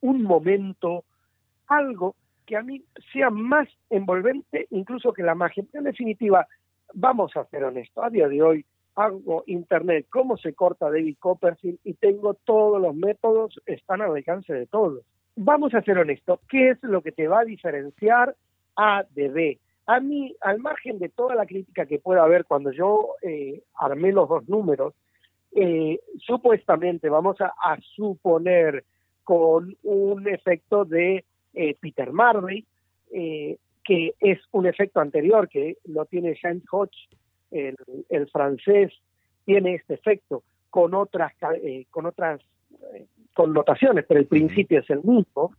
[0.00, 1.04] un momento,
[1.66, 2.14] algo
[2.46, 5.64] que a mí sea más envolvente incluso que la magia.
[5.72, 6.46] En definitiva,
[6.92, 11.78] vamos a ser honestos, a día de hoy hago internet, cómo se corta David Copperfield
[11.84, 15.02] y tengo todos los métodos, están al alcance de todos.
[15.36, 18.36] Vamos a ser honestos, ¿qué es lo que te va a diferenciar
[18.76, 19.58] A de B?
[19.86, 24.12] A mí, al margen de toda la crítica que pueda haber cuando yo eh, armé
[24.12, 24.94] los dos números,
[25.56, 28.84] eh, supuestamente vamos a, a, suponer
[29.22, 32.64] con un efecto de eh, Peter Marley,
[33.12, 37.08] eh, que es un efecto anterior que lo tiene James Hodge,
[37.52, 37.76] el,
[38.08, 38.92] el francés,
[39.44, 41.32] tiene este efecto con otras
[41.90, 42.40] con otras
[43.32, 45.52] connotaciones, pero el principio es el mismo.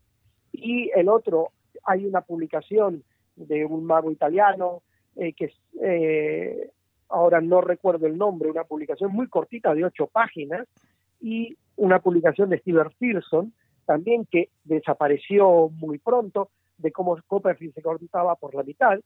[0.51, 1.51] Y el otro,
[1.85, 3.03] hay una publicación
[3.35, 4.81] de un mago italiano
[5.15, 6.71] que es
[7.09, 10.67] ahora no recuerdo el nombre, una publicación muy cortita de ocho páginas
[11.21, 13.53] y una publicación de Steven Pearson,
[13.85, 18.99] también que desapareció muy pronto, de cómo Copperfield se cortaba por la mitad.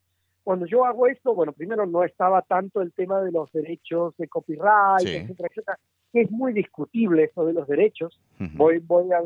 [0.44, 4.28] Cuando yo hago esto, bueno, primero no estaba tanto el tema de los derechos de
[4.28, 5.16] copyright, sí.
[5.16, 5.80] etcétera, etcétera,
[6.12, 8.20] que es muy discutible eso de los derechos.
[8.40, 8.58] Uh -huh.
[8.58, 9.24] Voy, voy a,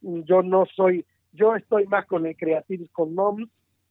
[0.00, 3.48] yo no soy, yo estoy más con el Creative Commons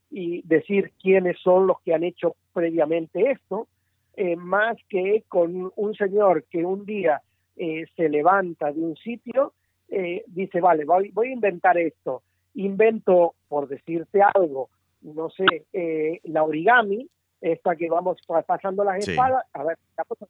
[0.09, 3.67] y decir quiénes son los que han hecho previamente esto,
[4.15, 7.21] eh, más que con un señor que un día
[7.57, 9.53] eh, se levanta de un sitio,
[9.89, 12.21] eh, dice, vale, voy, voy, a inventar esto.
[12.55, 14.69] Invento, por decirte algo,
[15.01, 17.07] no sé, eh, la origami,
[17.41, 19.11] esta que vamos pasando las Sí.
[19.11, 19.77] espadas, a ver,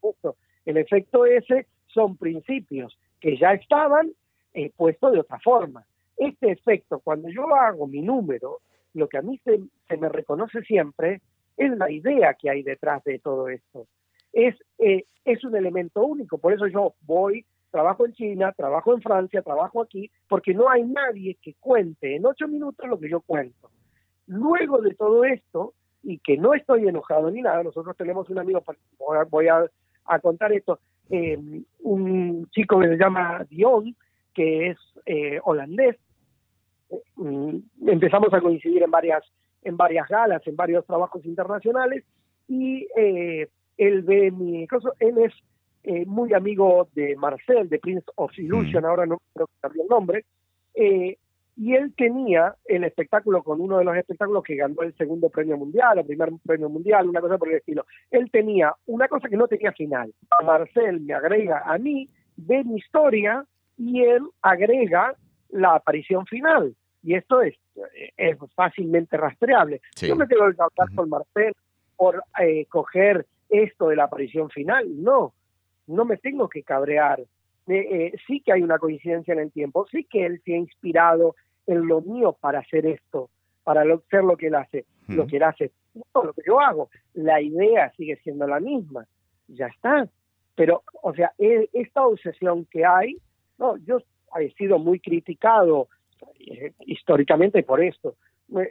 [0.02, 0.36] justo.
[0.66, 4.12] El efecto ese son principios que ya estaban
[4.54, 5.86] eh, puestos de otra forma.
[6.18, 8.60] Este efecto, cuando yo hago mi número,
[8.96, 9.60] lo que a mí se,
[9.98, 11.22] me reconoce siempre
[11.58, 13.88] es la idea que hay detrás de todo esto.
[14.34, 19.02] Es, eh, es un elemento único, por eso yo voy, trabajo en China, trabajo en
[19.02, 23.22] Francia, trabajo aquí, porque no hay nadie que cuente en ocho minutos lo que yo
[23.22, 23.70] cuento.
[24.28, 28.64] Luego de todo esto, y que no estoy enojado ni nada, nosotros tenemos un amigo,
[29.30, 29.70] voy a,
[30.22, 30.80] contar esto,
[31.10, 31.38] eh,
[31.82, 33.96] un chico que se llama Dion,
[34.34, 35.98] que es eh, holandés,
[37.88, 39.24] empezamos a coincidir en varias
[39.66, 42.04] en varias galas, en varios trabajos internacionales,
[42.48, 45.34] y eh, él ve mi cosa, él es
[45.84, 48.86] eh, muy amigo de Marcel, de Prince of Illusion, mm.
[48.86, 50.26] ahora no creo que cambió el nombre,
[50.76, 51.18] eh,
[51.58, 55.58] y él tenía el espectáculo con uno de los espectáculos que ganó el segundo premio
[55.58, 57.86] mundial, el primer premio mundial, una cosa por el estilo.
[58.12, 60.14] Él tenía una cosa que no tenía final.
[60.44, 63.46] Marcel me agrega a mí, ve mi historia
[63.78, 65.16] y él agrega
[65.50, 66.76] la aparición final.
[67.06, 67.56] Y esto es,
[68.18, 69.80] es fácilmente rastreable.
[69.96, 70.08] Sí.
[70.08, 71.54] Yo me tengo que hablar con Marcel
[71.96, 74.86] por eh, coger esto de la aparición final.
[75.04, 75.34] No,
[75.86, 77.20] no me tengo que cabrear.
[77.20, 77.28] Eh,
[77.68, 81.36] eh, sí que hay una coincidencia en el tiempo, sí que él se ha inspirado
[81.68, 83.30] en lo mío para hacer esto,
[83.63, 85.15] para lo, ser lo que él hace, mm.
[85.15, 86.89] lo que él hace, no lo que yo hago.
[87.13, 89.06] La idea sigue siendo la misma.
[89.48, 90.08] ya está.
[90.56, 93.18] Pero, o sea, e- esta obsesión que hay,
[93.60, 94.00] no, yo
[94.39, 95.88] he sido muy criticado
[96.40, 98.16] eh, históricamente por esto.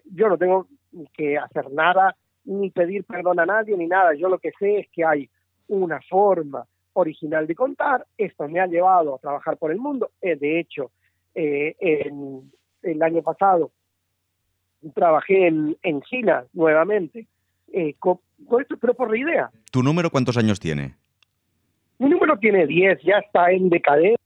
[0.04, 0.66] Yo no tengo
[1.12, 2.14] que hacer nada,
[2.44, 4.14] ni pedir perdón a nadie, ni nada.
[4.14, 5.28] Yo lo que sé es que hay
[5.68, 8.06] una forma original de contar.
[8.16, 10.10] Esto me ha llevado a trabajar por el mundo.
[10.22, 10.90] Eh, de hecho,
[11.34, 13.72] eh, en- el año pasado
[14.94, 17.26] trabajé en, en China nuevamente,
[17.72, 19.50] eh, con, con esto, pero por la idea.
[19.72, 20.94] ¿Tu número cuántos años tiene?
[21.98, 24.18] Mi número tiene 10, ya está en decadencia.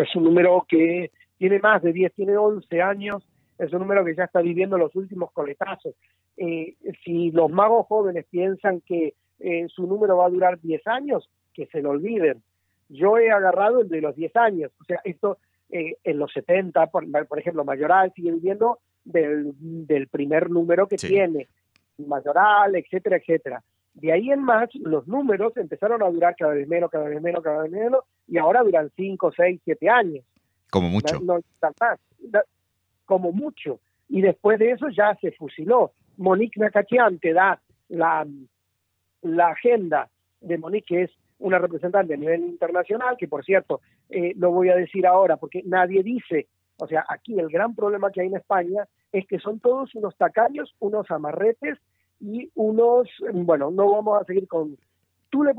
[0.00, 3.26] Es un número que tiene más de 10, tiene 11 años.
[3.58, 5.94] Es un número que ya está viviendo los últimos coletazos.
[6.36, 11.30] Eh, si los magos jóvenes piensan que eh, su número va a durar 10 años,
[11.54, 12.42] que se lo olviden.
[12.90, 14.70] Yo he agarrado el de los 10 años.
[14.82, 15.38] O sea, esto
[15.70, 20.98] eh, en los 70, por, por ejemplo, Mayoral sigue viviendo del, del primer número que
[20.98, 21.08] Sí.
[21.08, 21.48] tiene.
[21.96, 23.62] Mayoral, etcétera, etcétera.
[23.94, 27.42] De ahí en más, los números empezaron a durar cada vez menos, cada vez menos,
[27.42, 30.22] cada vez menos, y ahora duran 5, 6, 7 años.
[30.70, 31.20] Como mucho.
[31.20, 31.40] No,
[33.04, 33.80] como mucho.
[34.08, 35.92] Y después de eso ya se fusiló.
[36.16, 38.26] Monique Nakachian te da la,
[39.22, 40.08] la agenda
[40.40, 44.68] de Monique, que es una representante a nivel internacional, que por cierto, eh, lo voy
[44.68, 48.36] a decir ahora, porque nadie dice, o sea, aquí el gran problema que hay en
[48.36, 51.78] España es que son todos unos tacaños, unos amarretes
[52.20, 54.76] y unos, bueno, no vamos a seguir con...
[55.30, 55.52] Tú le,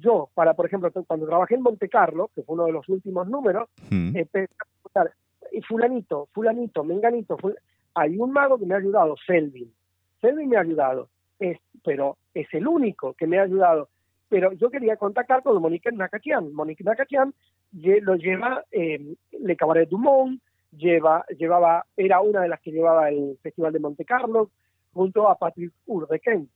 [0.00, 3.28] yo, para, por ejemplo, cuando trabajé en Monte Carlo, que fue uno de los últimos
[3.28, 4.16] números, Mm.
[4.16, 5.12] empecé a preguntar,
[5.52, 7.56] "Y fulanito, fulanito, menganito, ful-
[7.94, 9.72] hay un mago que me ha ayudado, Selvin.
[10.20, 11.08] Selvin me ha ayudado,
[11.38, 13.88] es, pero es el único que me ha ayudado.
[14.28, 16.52] Pero yo quería contactar con Monique Nakachian.
[16.54, 17.34] Monique Nakachian
[17.74, 20.40] lle- lo lleva eh, Le Cabaret Dumont,
[20.76, 24.50] lleva, llevaba, era una de las que llevaba el Festival de Monte Carlo,
[24.94, 26.48] junto a Patrick Urdequén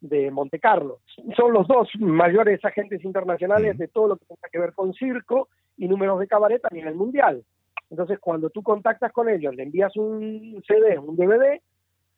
[0.00, 1.00] de Monte Carlo.
[1.36, 5.48] Son los dos mayores agentes internacionales de todo lo que tenga que ver con circo
[5.76, 7.44] y números de cabaret a nivel mundial.
[7.90, 11.60] Entonces, cuando tú contactas con ellos, le envías un CD, un DVD,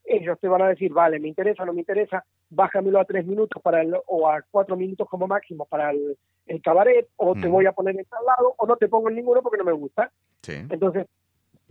[0.04, 3.62] ellos te van a decir, vale, me interesa, no me interesa, bájamelo a tres minutos
[3.62, 6.16] para el, o a cuatro minutos como máximo para el,
[6.46, 9.16] el cabaret, o te voy a poner en tal lado, o no te pongo en
[9.16, 10.10] ninguno porque no me gusta.
[10.42, 10.54] Sí.
[10.68, 11.06] Entonces,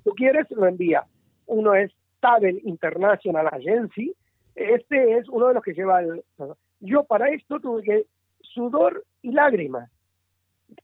[0.03, 1.03] tú quieres, lo envía.
[1.45, 4.15] Uno es Tavel International Agency.
[4.55, 6.23] Este es uno de los que lleva el...
[6.79, 8.05] Yo para esto tuve que
[8.41, 9.89] sudor y lágrimas.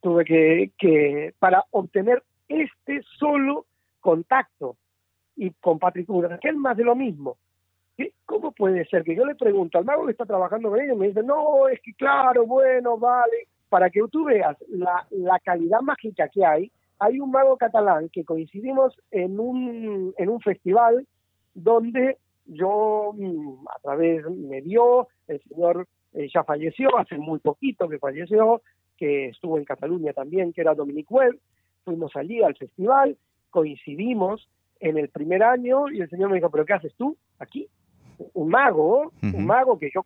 [0.01, 3.65] Tuve que, que para obtener este solo
[3.99, 4.75] contacto.
[5.35, 6.07] Y con Patrick
[6.41, 7.37] que es más de lo mismo.
[7.95, 10.97] ¿Qué- ¿Cómo puede ser que yo le pregunto al mago que está trabajando con ellos
[10.97, 15.81] me dice, no, es que claro, bueno, vale, para que tú veas la, la calidad
[15.81, 21.05] mágica que hay, hay un mago catalán que coincidimos en un, en un festival
[21.53, 22.17] donde
[22.47, 27.99] yo mm, a través me vio, el señor eh, ya falleció, hace muy poquito que
[27.99, 28.61] falleció,
[28.97, 31.37] que estuvo en Cataluña también, que era Dominic Webb,
[31.83, 33.17] fuimos allí al festival,
[33.49, 37.67] coincidimos en el primer año y el señor me dijo, pero ¿qué haces tú aquí?
[38.33, 39.37] Un mago, Ujú.
[39.37, 40.05] un mago que yo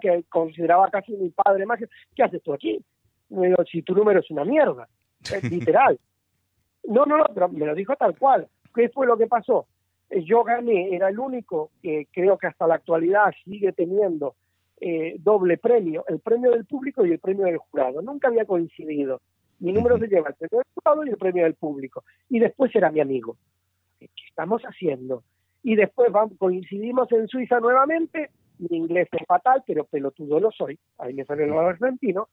[0.00, 1.80] que consideraba casi mi padre más,
[2.14, 2.80] ¿qué haces tú aquí?
[3.28, 4.88] Me dijo, si tu número es una mierda,
[5.32, 5.98] es literal.
[6.84, 8.48] No, no, no, pero me lo dijo tal cual.
[8.74, 9.66] ¿Qué fue lo que pasó?
[10.10, 14.34] Eh, Yo gané, era el único que creo que hasta la actualidad sigue teniendo
[14.80, 18.02] eh, doble premio, el premio del público y el premio del jurado.
[18.02, 19.20] Nunca había coincidido.
[19.58, 22.04] Mi número se lleva el premio del jurado y el premio del público.
[22.28, 23.36] Y después era mi amigo.
[23.98, 25.22] ¿Qué estamos haciendo?
[25.62, 28.30] Y después vamos, coincidimos en Suiza nuevamente.
[28.58, 30.78] Mi inglés es fatal, pero pelotudo lo soy.
[30.98, 32.28] Ahí me sale lo argentino.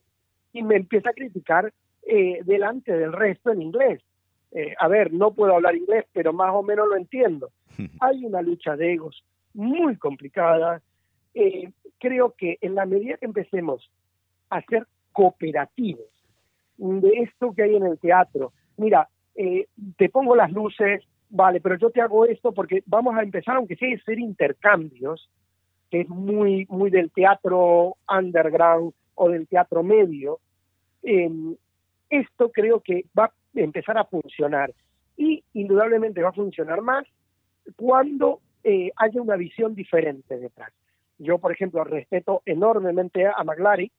[0.52, 4.02] Y me empieza a criticar eh, delante del resto en inglés.
[4.54, 7.50] Eh, a ver, no puedo hablar inglés, pero más o menos lo entiendo.
[8.00, 10.82] Hay una lucha de egos muy complicada.
[11.34, 13.90] Eh, creo que en la medida que empecemos
[14.50, 16.08] a ser cooperativos
[16.78, 21.78] de esto que hay en el teatro, mira, eh, te pongo las luces, vale, pero
[21.78, 25.30] yo te hago esto porque vamos a empezar, aunque sea hacer intercambios,
[25.90, 30.40] que es muy, muy del teatro underground o del teatro medio,
[31.04, 31.30] eh,
[32.10, 34.74] esto creo que va empezar a funcionar
[35.18, 37.06] y indudablemente va a funcionar más
[37.76, 40.72] cuando eh, haya una visión diferente detrás.
[41.20, 43.92] Yo, por ejemplo, respeto enormemente a Maglari,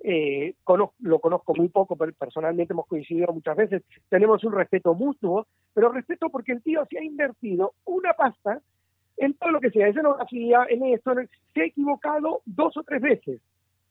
[0.00, 4.94] eh, cono- lo conozco muy poco, pero personalmente hemos coincidido muchas veces, tenemos un respeto
[4.94, 8.60] mutuo, pero respeto porque el tío se ha invertido una pasta
[9.16, 13.02] en todo lo que sea, escenografía, en esto, en se ha equivocado dos o tres
[13.02, 13.40] veces,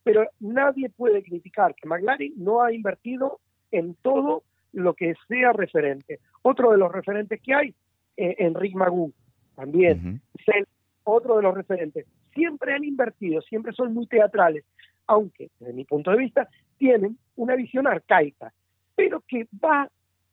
[0.04, 3.40] pero nadie puede criticar que Maglari no ha invertido
[3.72, 4.44] en todo
[4.78, 6.20] lo que sea referente.
[6.44, 7.76] Otro de los referentes que hay,
[8.16, 9.12] eh, Enrique Magú,
[9.56, 10.22] también.
[10.46, 10.68] Cel,
[11.04, 12.06] otro de los referentes.
[12.34, 14.64] Siempre han invertido, siempre son muy teatrales.
[15.10, 18.52] aunque desde mi punto de vista tienen una visión arcaica,
[18.94, 19.90] pero que va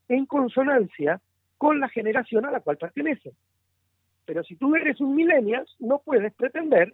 [0.08, 1.20] en consonancia
[1.56, 3.32] con la generación a la cual pertenecen.
[4.26, 6.92] Pero si tú eres un millennial, no puedes pretender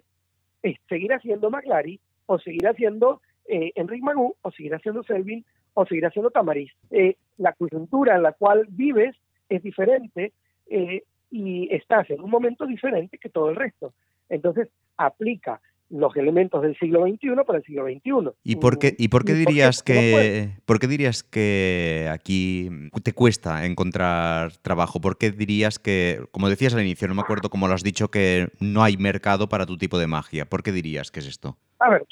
[0.61, 5.85] eh, seguir haciendo McLaren o seguir haciendo eh, Enrique Magú o seguir haciendo Selvin o
[5.85, 6.71] seguir haciendo Tamariz.
[6.89, 9.15] Eh, la coyuntura en la cual vives
[9.49, 10.33] es diferente
[10.67, 13.93] eh, y estás en un momento diferente que todo el resto.
[14.29, 15.59] Entonces, aplica
[15.91, 18.31] los elementos del siglo XXI para el siglo XXI.
[18.43, 22.69] ¿Y por qué, y por qué dirías que por qué dirías que aquí
[23.03, 25.01] te cuesta encontrar trabajo?
[25.01, 28.09] ¿Por qué dirías que, como decías al inicio, no me acuerdo cómo lo has dicho,
[28.09, 30.45] que no hay mercado para tu tipo de magia?
[30.45, 31.57] ¿Por qué dirías que es esto?
[31.79, 32.05] A ver,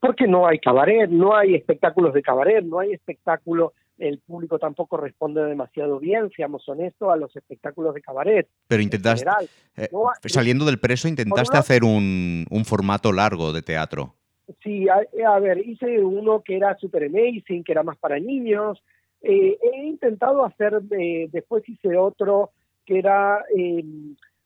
[0.00, 4.96] porque no hay cabaret, no hay espectáculos de cabaret, no hay espectáculo el público tampoco
[4.96, 8.48] responde demasiado bien, seamos honestos, a los espectáculos de cabaret.
[8.68, 13.52] Pero intentaste, general, eh, no, saliendo del preso, intentaste una, hacer un, un, formato largo
[13.52, 14.14] de teatro.
[14.62, 18.80] Sí, a, a, ver, hice uno que era super amazing, que era más para niños.
[19.20, 22.52] Eh, he intentado hacer, eh, después hice otro
[22.86, 23.84] que era eh,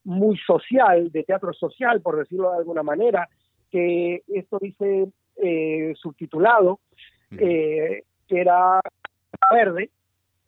[0.04, 3.28] muy social, de teatro social, por decirlo de alguna manera,
[3.70, 6.80] que esto dice eh, subtitulado,
[7.30, 8.80] que era
[9.50, 9.90] Verde,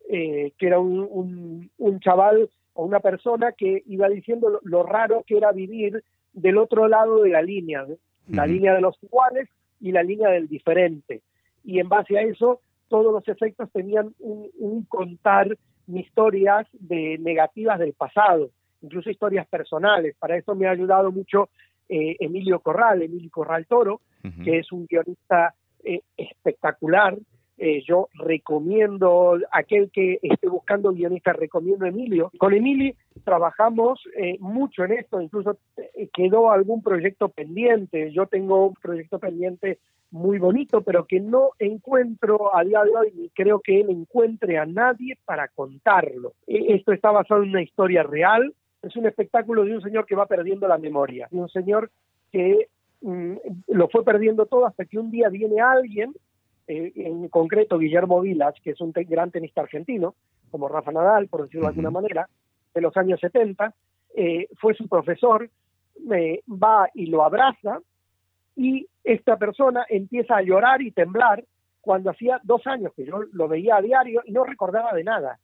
[0.09, 4.83] eh, que era un, un, un, chaval o una persona que iba diciendo lo, lo,
[4.83, 7.97] raro que era vivir del otro lado de la línea, la uh
[8.29, 8.47] -huh.
[8.47, 9.49] línea de los iguales
[9.81, 11.23] y la línea del diferente.
[11.65, 15.57] Y en base a eso, todos los efectos tenían un, un contar
[15.89, 18.51] historias de negativas del pasado,
[18.83, 20.17] incluso historias personales.
[20.19, 21.49] Para eso me ha ayudado mucho
[21.89, 24.01] eh, Emilio Corral, Emilio Corral Toro,
[24.43, 27.17] que es un guionista eh, espectacular,
[27.57, 32.33] eh, yo recomiendo, aquel que esté buscando guionista, recomiendo a Emilio.
[32.37, 38.11] Con Emilio trabajamos eh, mucho en esto, incluso eh, quedó algún proyecto pendiente.
[38.11, 39.79] Yo tengo un proyecto pendiente
[40.11, 44.59] muy bonito, pero que no encuentro a día de hoy, ni creo que él encuentre
[44.59, 46.33] a nadie para contarlo.
[46.47, 50.27] Esto está basado en una historia real, es un espectáculo de un señor que va
[50.27, 51.91] perdiendo la memoria, de un señor
[52.33, 52.69] que
[53.01, 53.35] mm,
[53.69, 56.15] lo fue perdiendo todo hasta que un día viene alguien
[56.67, 60.15] eh, en concreto Guillermo Vilas, que es un te gran tenista argentino,
[60.51, 61.75] como Rafa Nadal, por decirlo uh -huh.
[61.75, 62.29] de alguna manera,
[62.75, 63.75] de los años 70,
[64.17, 65.51] eh, fue su profesor,
[66.13, 67.81] eh, va y lo abraza,
[68.57, 71.45] y esta persona empieza a llorar y temblar
[71.81, 75.39] cuando hacía dos años que yo lo veía a diario y no recordaba de nada.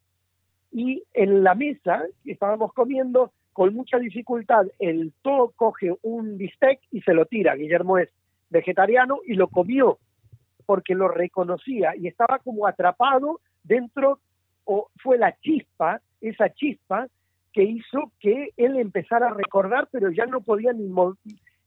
[0.72, 7.00] Y en la mesa estábamos comiendo con mucha dificultad, el todo coge un bistec y
[7.02, 7.54] se lo tira.
[7.54, 8.08] Guillermo es
[8.48, 9.98] vegetariano y lo comió
[10.66, 14.20] porque lo reconocía y estaba como atrapado dentro,
[14.64, 17.08] o fue la chispa, esa chispa
[17.52, 20.88] que hizo que él empezara a recordar, pero ya no podía ni,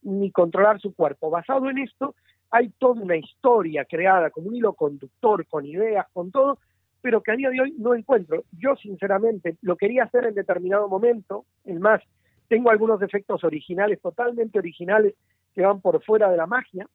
[0.03, 1.29] ni controlar su cuerpo.
[1.29, 2.15] Basado en esto,
[2.49, 6.59] hay toda una historia creada como un hilo conductor, con ideas, con todo,
[7.03, 8.45] pero que a día de hoy no encuentro.
[8.53, 12.01] Yo, sinceramente, lo quería hacer en determinado momento, es más,
[12.47, 15.13] tengo algunos efectos originales, totalmente originales,
[15.53, 16.87] que van por fuera de la magia,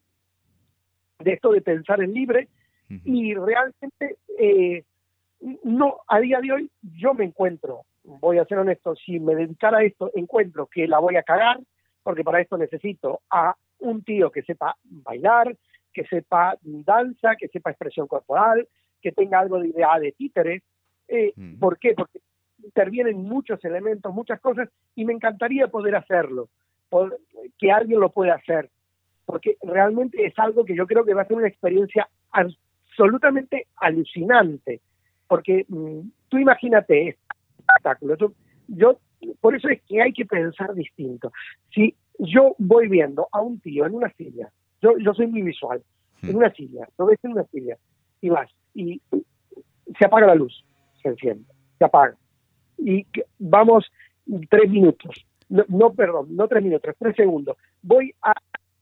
[1.19, 2.47] de esto de pensar en libre
[2.89, 3.01] uh -huh.
[3.05, 4.83] y realmente eh,
[5.63, 9.79] no a día de hoy yo me encuentro voy a ser honesto si me dedicara
[9.79, 11.59] a esto encuentro que la voy a cagar
[12.03, 15.55] porque para esto necesito a un tío que sepa bailar
[15.93, 18.65] que sepa danza que sepa expresión corporal
[19.01, 20.63] que tenga algo de idea de títeres
[21.07, 21.59] eh, -huh.
[21.59, 21.93] ¿por qué?
[21.95, 22.19] porque
[22.63, 26.49] intervienen muchos elementos muchas cosas y me encantaría poder hacerlo
[26.89, 27.17] poder,
[27.57, 28.69] que alguien lo pueda hacer
[29.29, 34.81] porque realmente es algo que yo creo que va a ser una experiencia absolutamente alucinante,
[35.27, 37.21] porque mmm, tú imagínate este
[37.59, 38.33] espectáculo, yo,
[38.67, 38.99] yo,
[39.39, 41.31] por eso es que hay que pensar distinto.
[41.71, 44.49] Si yo voy viendo a un tío en una silla,
[44.81, 45.83] yo, yo soy muy visual,
[46.23, 47.77] en una silla, lo ves en una silla,
[48.21, 49.01] y vas, y
[49.97, 50.63] se apaga la luz,
[51.01, 51.45] se enciende,
[51.77, 52.15] se apaga,
[52.77, 53.05] y
[53.37, 53.91] vamos
[54.49, 58.33] tres minutos, no, no perdón, no tres minutos, tres segundos, voy a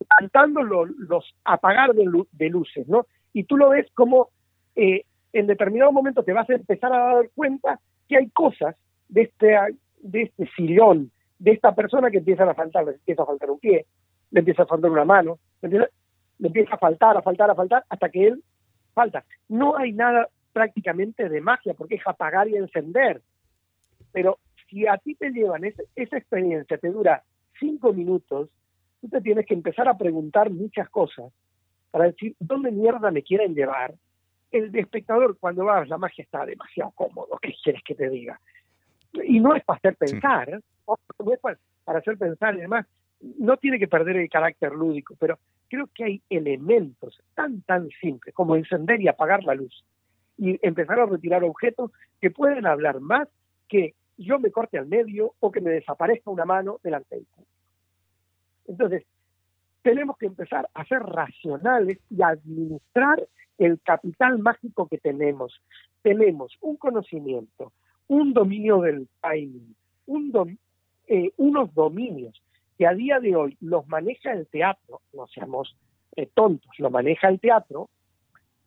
[0.08, 3.07] cantando lo, los apagar de, de, luces, ¿no?
[3.34, 4.30] Y tú lo ves como
[4.76, 5.03] eh,
[5.34, 8.76] en determinado momento te vas a empezar a dar cuenta que hay cosas
[9.09, 9.55] de este,
[10.01, 13.59] de este sillón, de esta persona que empiezan a faltar, le empieza a faltar un
[13.59, 13.86] pie,
[14.32, 15.89] le empieza a faltar una mano, le
[16.39, 18.43] empieza a faltar, a faltar, a faltar, hasta que él
[18.98, 19.24] falta.
[19.48, 23.22] No hay nada prácticamente de magia, porque es apagar y encender.
[24.12, 27.22] Pero si a ti te llevan esa, esa experiencia, te dura
[27.60, 28.50] cinco minutos,
[29.00, 31.32] tú te tienes que empezar a preguntar muchas cosas
[31.91, 33.93] para decir dónde mierda me quieren llevar.
[34.52, 38.39] El espectador, cuando va, la magia está demasiado cómodo, ¿qué quieres que te diga?
[39.24, 40.93] Y no es para hacer pensar, sí.
[41.24, 42.88] no es para, para hacer pensar, y además,
[43.38, 45.38] no tiene que perder el carácter lúdico, pero
[45.70, 49.84] creo que hay elementos tan, tan simples como encender y apagar la luz
[50.38, 51.91] y empezar a retirar objetos
[52.22, 53.28] que pueden hablar más
[53.68, 57.43] que yo me corte al medio o que me desaparezca una mano delante de ti.
[58.68, 59.03] Entonces,
[59.82, 63.26] tenemos que empezar a ser racionales y administrar
[63.57, 65.61] el capital mágico que tenemos.
[66.01, 67.72] Tenemos un conocimiento,
[68.07, 69.76] un dominio del timing,
[71.07, 72.41] eh, unos dominios
[72.78, 75.75] que a día de hoy los maneja el teatro, no seamos
[76.15, 77.89] eh, tontos, lo maneja el teatro,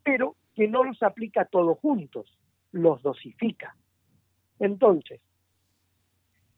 [0.03, 2.37] pero que no los aplica todos juntos,
[2.73, 3.77] los dosifica.
[4.59, 5.21] Entonces,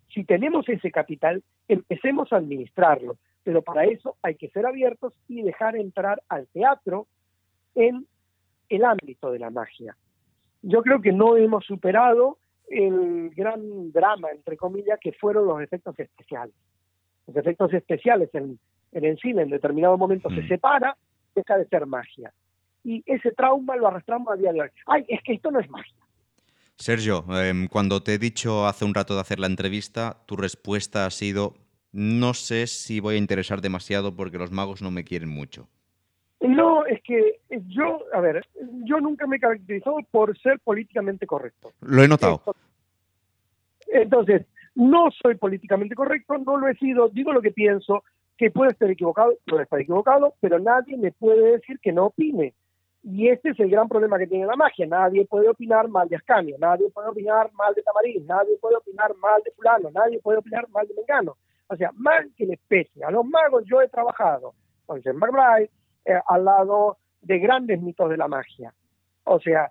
[0.08, 5.42] si tenemos ese capital, empecemos a administrarlo, pero para eso hay que ser abiertos y
[5.42, 7.06] dejar entrar al teatro
[7.74, 8.06] en
[8.68, 9.96] el ámbito de la magia.
[10.62, 12.38] Yo creo que no hemos superado
[12.68, 16.54] el gran drama, entre comillas, que fueron los efectos especiales.
[17.26, 18.58] Los efectos especiales en,
[18.92, 20.48] el cine en determinado momento se mm.
[20.48, 20.96] separa,
[21.34, 22.32] deja de ser magia.
[22.84, 24.68] Y ese trauma lo arrastramos a día de hoy.
[24.86, 25.94] Ay, es que esto no es magia.
[26.76, 31.06] Sergio, em, cuando te he dicho hace un rato de hacer la entrevista, tu respuesta
[31.06, 31.54] ha sido,
[31.92, 35.68] no sé si voy a interesar demasiado porque los magos no me quieren mucho.
[36.40, 38.44] No, es que yo, a ver,
[38.84, 41.72] yo nunca me he caracterizado por ser políticamente correcto.
[41.80, 42.42] Lo he notado.
[43.86, 48.04] Entonces, no soy políticamente correcto, no lo he sido, digo lo que pienso,
[48.36, 52.54] que puede estar equivocado, puede estar equivocado, pero nadie me puede decir que no opine.
[53.04, 54.86] Y este es el gran problema que tiene la magia.
[54.86, 59.14] Nadie puede opinar mal de Ascanio, nadie puede opinar mal de Tamarín, nadie puede opinar
[59.16, 61.36] mal de fulano, nadie puede opinar mal de Mengano.
[61.68, 63.04] O sea, mal que les pese.
[63.04, 64.54] A los magos yo he trabajado
[64.86, 65.70] con Jean Bright,
[66.04, 68.72] eh, al lado de grandes mitos de la magia.
[69.24, 69.70] O sea,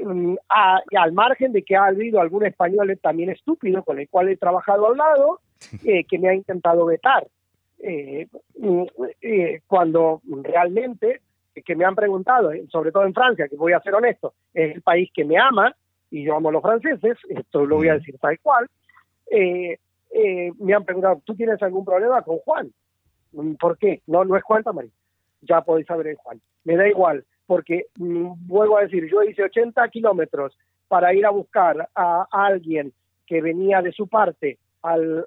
[0.00, 4.36] eh, al margen de que ha habido algún español también estúpido con el cual he
[4.36, 5.40] trabajado al lado,
[5.84, 7.26] eh, que me ha intentado vetar.
[8.58, 8.82] Mm,
[9.66, 11.20] cuando realmente
[11.64, 14.82] que me han preguntado, sobre todo en Francia, que voy a ser honesto, es el
[14.82, 15.74] país que me ama,
[16.10, 18.68] y yo amo a los franceses, esto lo voy a decir tal cual,
[19.30, 22.72] me han preguntado, ¿tú tienes algún problema con Juan?
[23.58, 24.02] ¿Por qué?
[24.06, 24.92] No, no es Juan Tamarín
[25.42, 26.40] ya podéis saber en Juan.
[26.64, 31.30] Me da igual, porque mm, vuelvo a decir, yo hice 80 kilómetros para ir a
[31.30, 32.92] buscar a, alguien
[33.26, 35.26] que venía de su parte al,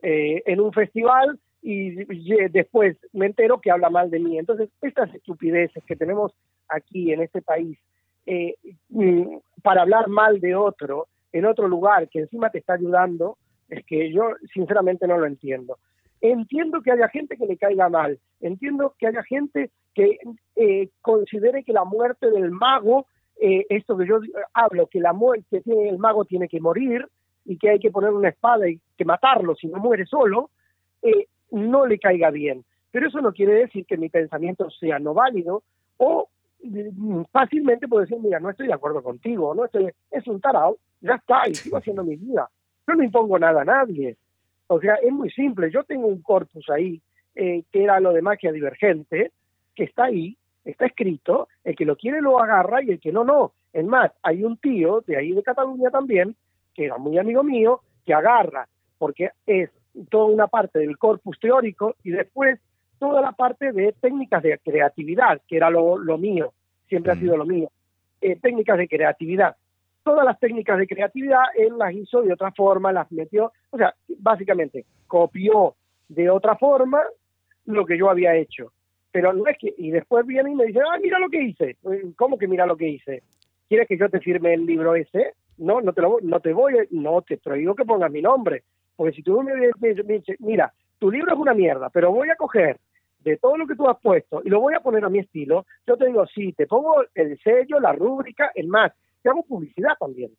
[0.00, 2.04] eh, en un festival y,
[2.50, 4.38] después me entero que habla mal de mí.
[4.38, 6.32] Entonces, estas estupideces que tenemos
[6.68, 7.76] aquí en este país
[8.24, 8.54] eh,
[8.90, 13.84] mm, para hablar mal de otro en otro lugar que encima te está ayudando, es
[13.86, 15.78] que yo sinceramente no lo entiendo.
[16.20, 20.18] Entiendo que haya gente que le caiga mal, entiendo que haya gente que
[20.56, 23.06] eh, considere que la muerte del mago,
[23.40, 24.20] eh, esto que yo
[24.54, 27.06] hablo, que la muerte que tiene el mago tiene que morir
[27.44, 30.50] y que hay que poner una espada y que matarlo si no muere solo,
[31.02, 32.64] eh, no le caiga bien.
[32.90, 35.62] Pero eso no quiere decir que mi pensamiento sea no válido
[35.98, 36.28] o
[36.62, 40.78] mm, fácilmente puedo decir, mira, no estoy de acuerdo contigo, no estoy, es un tarao,
[41.00, 42.48] ya está, y sigo haciendo mi vida.
[42.86, 44.16] Yo no impongo nada a nadie.
[44.68, 45.70] O sea, es muy simple.
[45.70, 47.00] Yo tengo un corpus ahí,
[47.34, 49.32] eh, que era lo de magia divergente,
[49.74, 53.24] que está ahí, está escrito, el que lo quiere lo agarra y el que no,
[53.24, 53.52] no.
[53.72, 56.34] Es más, hay un tío de ahí de Cataluña también,
[56.74, 58.66] que era muy amigo mío, que agarra,
[58.98, 59.70] porque es
[60.10, 62.58] toda una parte del corpus teórico y después
[62.98, 66.52] toda la parte de técnicas de creatividad, que era lo, mío,
[66.88, 67.70] siempre ha sido lo mío.
[68.20, 69.56] Eh, técnicas de creatividad
[70.06, 73.92] todas las técnicas de creatividad él las hizo de otra forma, las metió, o sea,
[74.20, 75.74] básicamente copió
[76.08, 77.02] de otra forma
[77.64, 78.70] lo que yo había hecho.
[79.10, 81.76] Pero no es que, y después viene y me dice, ah, mira lo que hice.
[82.14, 83.24] ¿Cómo que mira lo que hice?
[83.68, 85.32] ¿Quieres que yo te firme el libro ese?
[85.58, 88.62] No, no te, lo, no te voy, no te prohíbo que pongas mi nombre.
[88.94, 92.36] Porque si tú me, me, dices, mira, tu libro es una mierda, pero voy a
[92.36, 92.78] coger
[93.24, 95.66] de todo lo que tú has puesto y lo voy a poner a mi estilo,
[95.84, 98.92] yo te digo, sí, te pongo el sello, la rúbrica, el más,
[99.30, 100.30] hago publicidad también.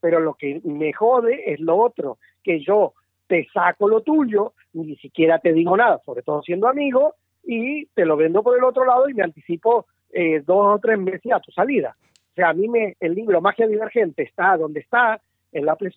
[0.00, 2.94] Pero lo que me jode es lo otro, que yo
[3.26, 7.14] te saco lo tuyo, ni siquiera te digo nada, sobre todo siendo amigo,
[7.44, 10.98] y te lo vendo por el otro lado y me anticipo eh, dos o tres
[10.98, 11.96] meses a tu salida.
[12.32, 15.20] O sea, a mí me, el libro Magia Divergente está donde está,
[15.52, 15.92] en la Play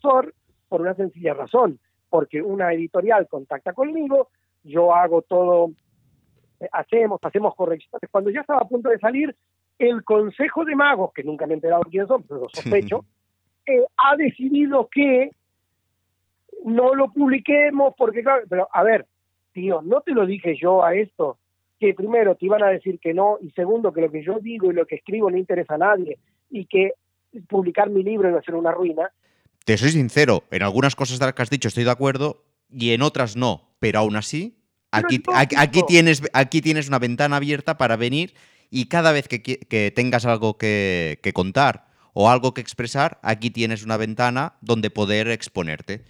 [0.68, 1.78] por una sencilla razón,
[2.10, 4.28] porque una editorial contacta conmigo,
[4.64, 5.70] yo hago todo,
[6.60, 8.10] eh, hacemos, hacemos correcciones.
[8.10, 9.34] Cuando ya estaba a punto de salir,
[9.78, 13.04] el Consejo de Magos, que nunca me he enterado quiénes son, pero lo sospecho,
[13.66, 15.30] eh, ha decidido que
[16.64, 19.06] no lo publiquemos porque, claro, pero a ver,
[19.52, 21.38] tío, no te lo dije yo a esto,
[21.78, 24.70] que primero te iban a decir que no, y segundo, que lo que yo digo
[24.70, 26.18] y lo que escribo no interesa a nadie,
[26.50, 26.92] y que
[27.48, 29.10] publicar mi libro iba a ser una ruina.
[29.64, 32.92] Te soy sincero, en algunas cosas de las que has dicho estoy de acuerdo, y
[32.92, 34.56] en otras no, pero aún así,
[34.92, 38.34] Aquí, Pero aquí, tienes, aquí tienes una ventana abierta para venir
[38.70, 43.84] y cada vez que, tengas algo que, que contar o algo que expresar, aquí tienes
[43.84, 46.02] una ventana donde poder exponerte.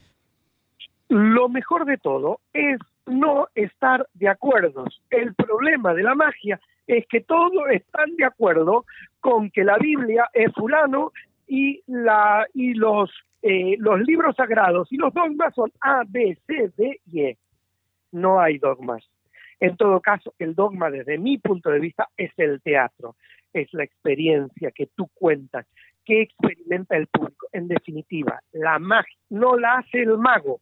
[1.08, 4.84] Lo mejor de todo es no estar de acuerdo.
[5.10, 8.84] El problema de la magia es que todos están de acuerdo
[9.20, 11.12] con que la Biblia es fulano
[11.46, 13.10] y la y los
[13.42, 17.38] eh, los libros sagrados y los dogmas son A, B, C, D y E.
[18.12, 19.04] No hay dogmas.
[19.60, 23.16] En todo caso, el dogma desde mi punto de vista es el teatro,
[23.52, 25.66] es la experiencia que tú cuentas,
[26.04, 27.48] que experimenta el público.
[27.52, 30.60] En definitiva, la magia no la hace el mago,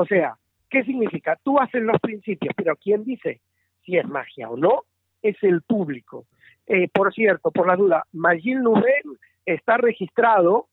[0.00, 0.36] o sea,
[0.70, 1.36] ¿qué significa?
[1.42, 3.40] Tú haces los principios, pero ¿quién dice
[3.84, 4.84] si es magia o no?
[5.22, 6.26] Es el público.
[6.68, 10.68] Eh, por cierto, por la duda, Magil Nubel está registrado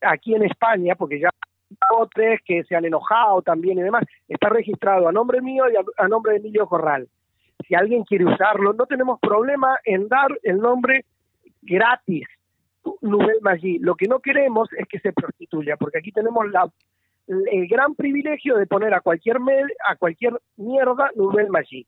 [0.00, 1.30] aquí en España, porque ya
[1.94, 6.08] otros que se han enojado también y demás, está registrado a nombre mío y a,
[6.08, 7.08] nombre de Emilio Corral.
[7.66, 11.04] Si alguien quiere usarlo, no tenemos problema en dar el nombre
[11.62, 12.26] gratis,
[13.02, 13.78] Nubel Maggi.
[13.78, 16.70] Lo que no queremos es que se prostituya, porque aquí tenemos la
[17.28, 19.36] el gran privilegio de poner a cualquier
[19.86, 21.86] a cualquier mierda Nubel Maggi.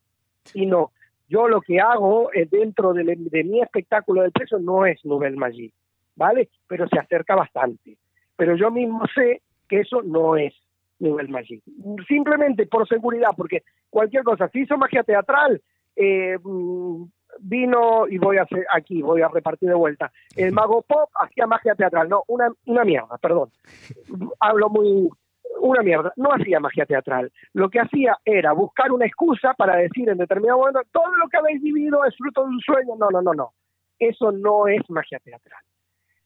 [0.53, 0.93] Y no,
[1.31, 3.05] yo lo que hago eh, dentro de,
[3.45, 5.73] mi espectáculo del preso no es Nubel Maggi,
[6.17, 6.49] ¿vale?
[6.67, 7.97] Pero se acerca bastante.
[8.37, 10.53] Pero yo mismo sé que eso no es
[10.99, 11.63] Nubel Maggi.
[12.07, 15.63] Simplemente por seguridad, porque cualquier cosa, si hizo magia teatral,
[15.97, 16.37] eh,
[17.39, 20.11] vino y voy a hacer aquí, voy a repartir de vuelta.
[20.37, 23.51] El mago pop hacía magia teatral, no, una, una mierda, perdón.
[24.41, 25.09] Hablo muy,
[25.61, 27.31] una mierda, no hacía magia teatral.
[27.53, 31.37] Lo que hacía era buscar una excusa para decir en determinado momento, todo lo que
[31.37, 32.97] habéis vivido es fruto de un sueño.
[32.99, 33.53] No, no, no, no.
[33.99, 35.63] Eso no es magia teatral.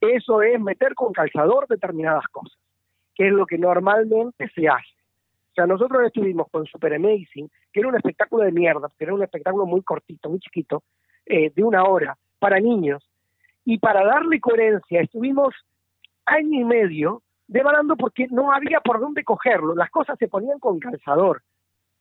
[0.01, 2.59] Eso es meter con calzador determinadas cosas,
[3.15, 4.95] que es lo que normalmente se hace.
[5.51, 9.15] O sea, nosotros estuvimos con Super Amazing, que era un espectáculo de mierda, que era
[9.15, 10.83] un espectáculo muy cortito, muy chiquito,
[11.27, 13.09] eh, de una hora, para niños.
[13.65, 15.55] Y para darle coherencia, estuvimos
[16.27, 19.75] año y medio devanando porque no había por dónde cogerlo.
[19.75, 21.43] Las cosas se ponían con calzador.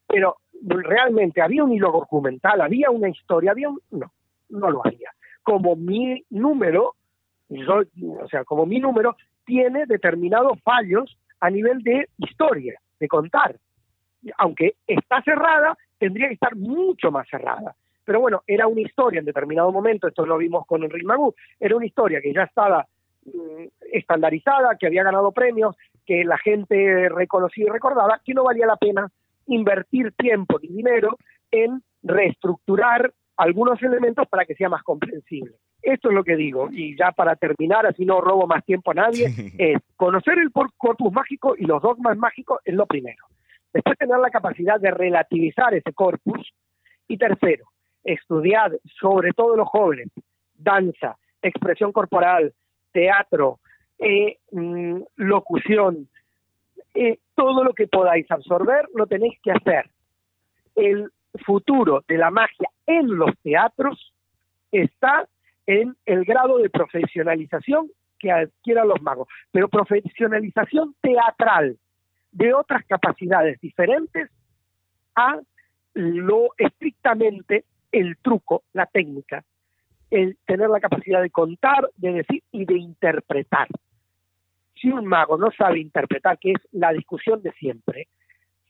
[0.07, 3.79] Pero realmente había un hilo documental, había una historia, había un...
[3.91, 4.11] No,
[4.49, 5.11] no lo había.
[5.43, 6.95] Como mi número,
[7.49, 7.83] yo,
[8.19, 13.55] o sea, como mi número tiene determinados fallos a nivel de historia, de contar.
[14.37, 17.75] Aunque está cerrada, tendría que estar mucho más cerrada.
[18.05, 21.75] Pero bueno, era una historia en determinado momento, esto lo vimos con Enrique Magú, era
[21.75, 22.85] una historia que ya estaba
[23.25, 25.75] mm, estandarizada, que había ganado premios,
[26.05, 29.09] que la gente reconocía y recordaba, que no valía la pena
[29.47, 31.17] invertir tiempo y dinero
[31.51, 35.55] en reestructurar algunos elementos para que sea más comprensible.
[35.83, 38.93] Esto es lo que digo, y ya para terminar, así no robo más tiempo a
[38.95, 39.25] nadie,
[39.57, 43.25] es conocer el corpus mágico y los dogmas mágicos es lo primero.
[43.73, 46.53] Después tener la capacidad de relativizar ese corpus.
[47.05, 47.65] Y tercero,
[48.03, 50.07] estudiar, sobre todo los jóvenes,
[50.53, 52.53] danza, expresión corporal,
[52.93, 53.59] teatro,
[53.99, 56.07] eh, mm, locución,
[56.93, 59.89] eh, todo lo que podáis absorber lo tenéis que hacer.
[60.75, 61.11] El
[61.45, 64.13] futuro de la magia en los teatros
[64.71, 65.27] está
[65.65, 67.89] en el grado de profesionalización
[68.19, 71.77] que adquieran los magos, pero profesionalización teatral
[72.31, 74.29] de otras capacidades diferentes
[75.15, 75.39] a
[75.93, 79.43] lo estrictamente el truco, la técnica,
[80.09, 83.67] el tener la capacidad de contar, de decir y de interpretar.
[84.75, 88.07] Si un mago no sabe interpretar, que es la discusión de siempre,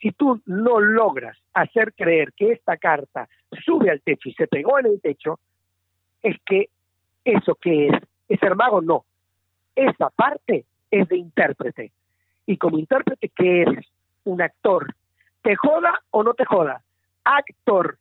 [0.02, 3.30] si tú no logras hacer creer que esta carta
[3.66, 5.40] sube al techo y se pegó en el techo,
[6.22, 6.70] es que
[7.26, 7.94] eso que es,
[8.30, 9.06] es ser mago, no.
[9.76, 11.92] Esa parte es de intérprete.
[12.46, 13.86] Y como intérprete, ¿qué eres?
[14.26, 14.94] Un actor.
[15.42, 16.84] ¿Te joda o no te joda?
[17.24, 17.98] Actor.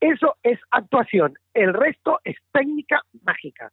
[0.00, 1.34] Eso es actuación.
[1.52, 3.70] El resto es técnica mágica.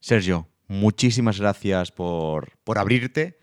[0.00, 3.38] Sergio, muchísimas gracias por, por abrirte.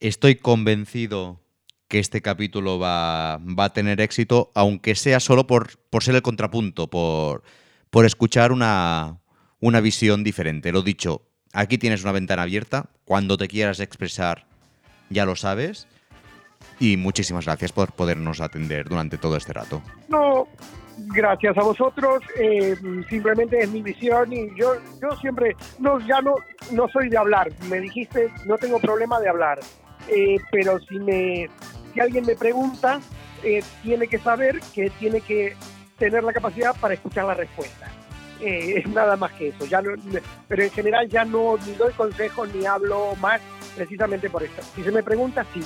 [0.00, 1.40] Estoy convencido
[1.88, 6.22] que este capítulo va, va a tener éxito, aunque sea solo por, por ser el
[6.22, 7.42] contrapunto, por,
[7.90, 9.21] por escuchar una,
[9.62, 10.72] una visión diferente.
[10.72, 12.90] Lo dicho, aquí tienes una ventana abierta.
[13.04, 14.44] Cuando te quieras expresar,
[15.08, 15.86] ya lo sabes.
[16.78, 19.80] Y muchísimas gracias por podernos atender durante todo este rato.
[20.08, 20.48] No,
[21.14, 22.24] gracias a vosotros.
[22.40, 22.74] Eh,
[23.08, 26.34] simplemente es mi visión y yo, yo siempre, no, ya no,
[26.72, 27.52] no soy de hablar.
[27.68, 29.60] Me dijiste, no tengo problema de hablar.
[30.08, 31.48] Eh, pero si me,
[31.94, 33.00] si alguien me pregunta,
[33.44, 35.54] eh, tiene que saber que tiene que
[35.98, 37.88] tener la capacidad para escuchar la respuesta.
[38.42, 39.64] Eh, nada más que eso.
[39.66, 39.92] Ya no,
[40.48, 43.40] pero en general ya no ni doy consejos ni hablo más
[43.76, 44.62] precisamente por esto.
[44.74, 45.62] Si se me pregunta, sí.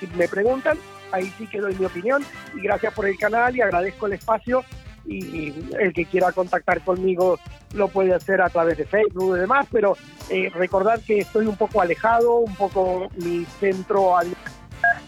[0.00, 0.76] Si me preguntan,
[1.12, 2.24] ahí sí que doy mi opinión
[2.54, 4.64] y gracias por el canal y agradezco el espacio
[5.04, 7.38] y el que quiera contactar conmigo
[7.74, 9.96] lo puede hacer a través de Facebook y demás, pero
[10.30, 14.16] eh, recordar que estoy un poco alejado, un poco mi centro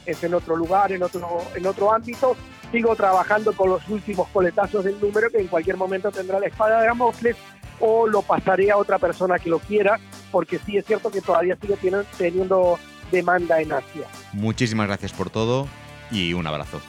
[0.06, 2.36] es en otro lugar, en otro, en otro ámbito.
[2.72, 6.80] Sigo trabajando con los últimos coletazos del número que en cualquier momento tendrá la espada
[6.80, 7.36] de Damocles
[7.80, 9.98] o lo pasaré a otra persona que lo quiera,
[10.30, 11.76] porque sí es cierto que todavía sigue
[12.16, 12.78] teniendo
[13.10, 14.06] demanda en Asia.
[14.32, 15.68] Muchísimas gracias por todo
[16.10, 16.80] y un abrazo.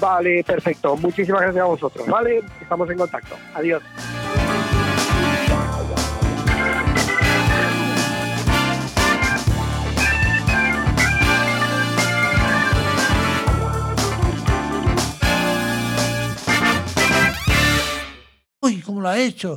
[0.00, 0.96] Vale, perfecto.
[0.96, 2.06] Muchísimas gracias a vosotros.
[2.06, 3.36] Vale, estamos en contacto.
[3.54, 3.82] Adiós.
[18.60, 19.56] Uy, ¿cómo lo ha hecho?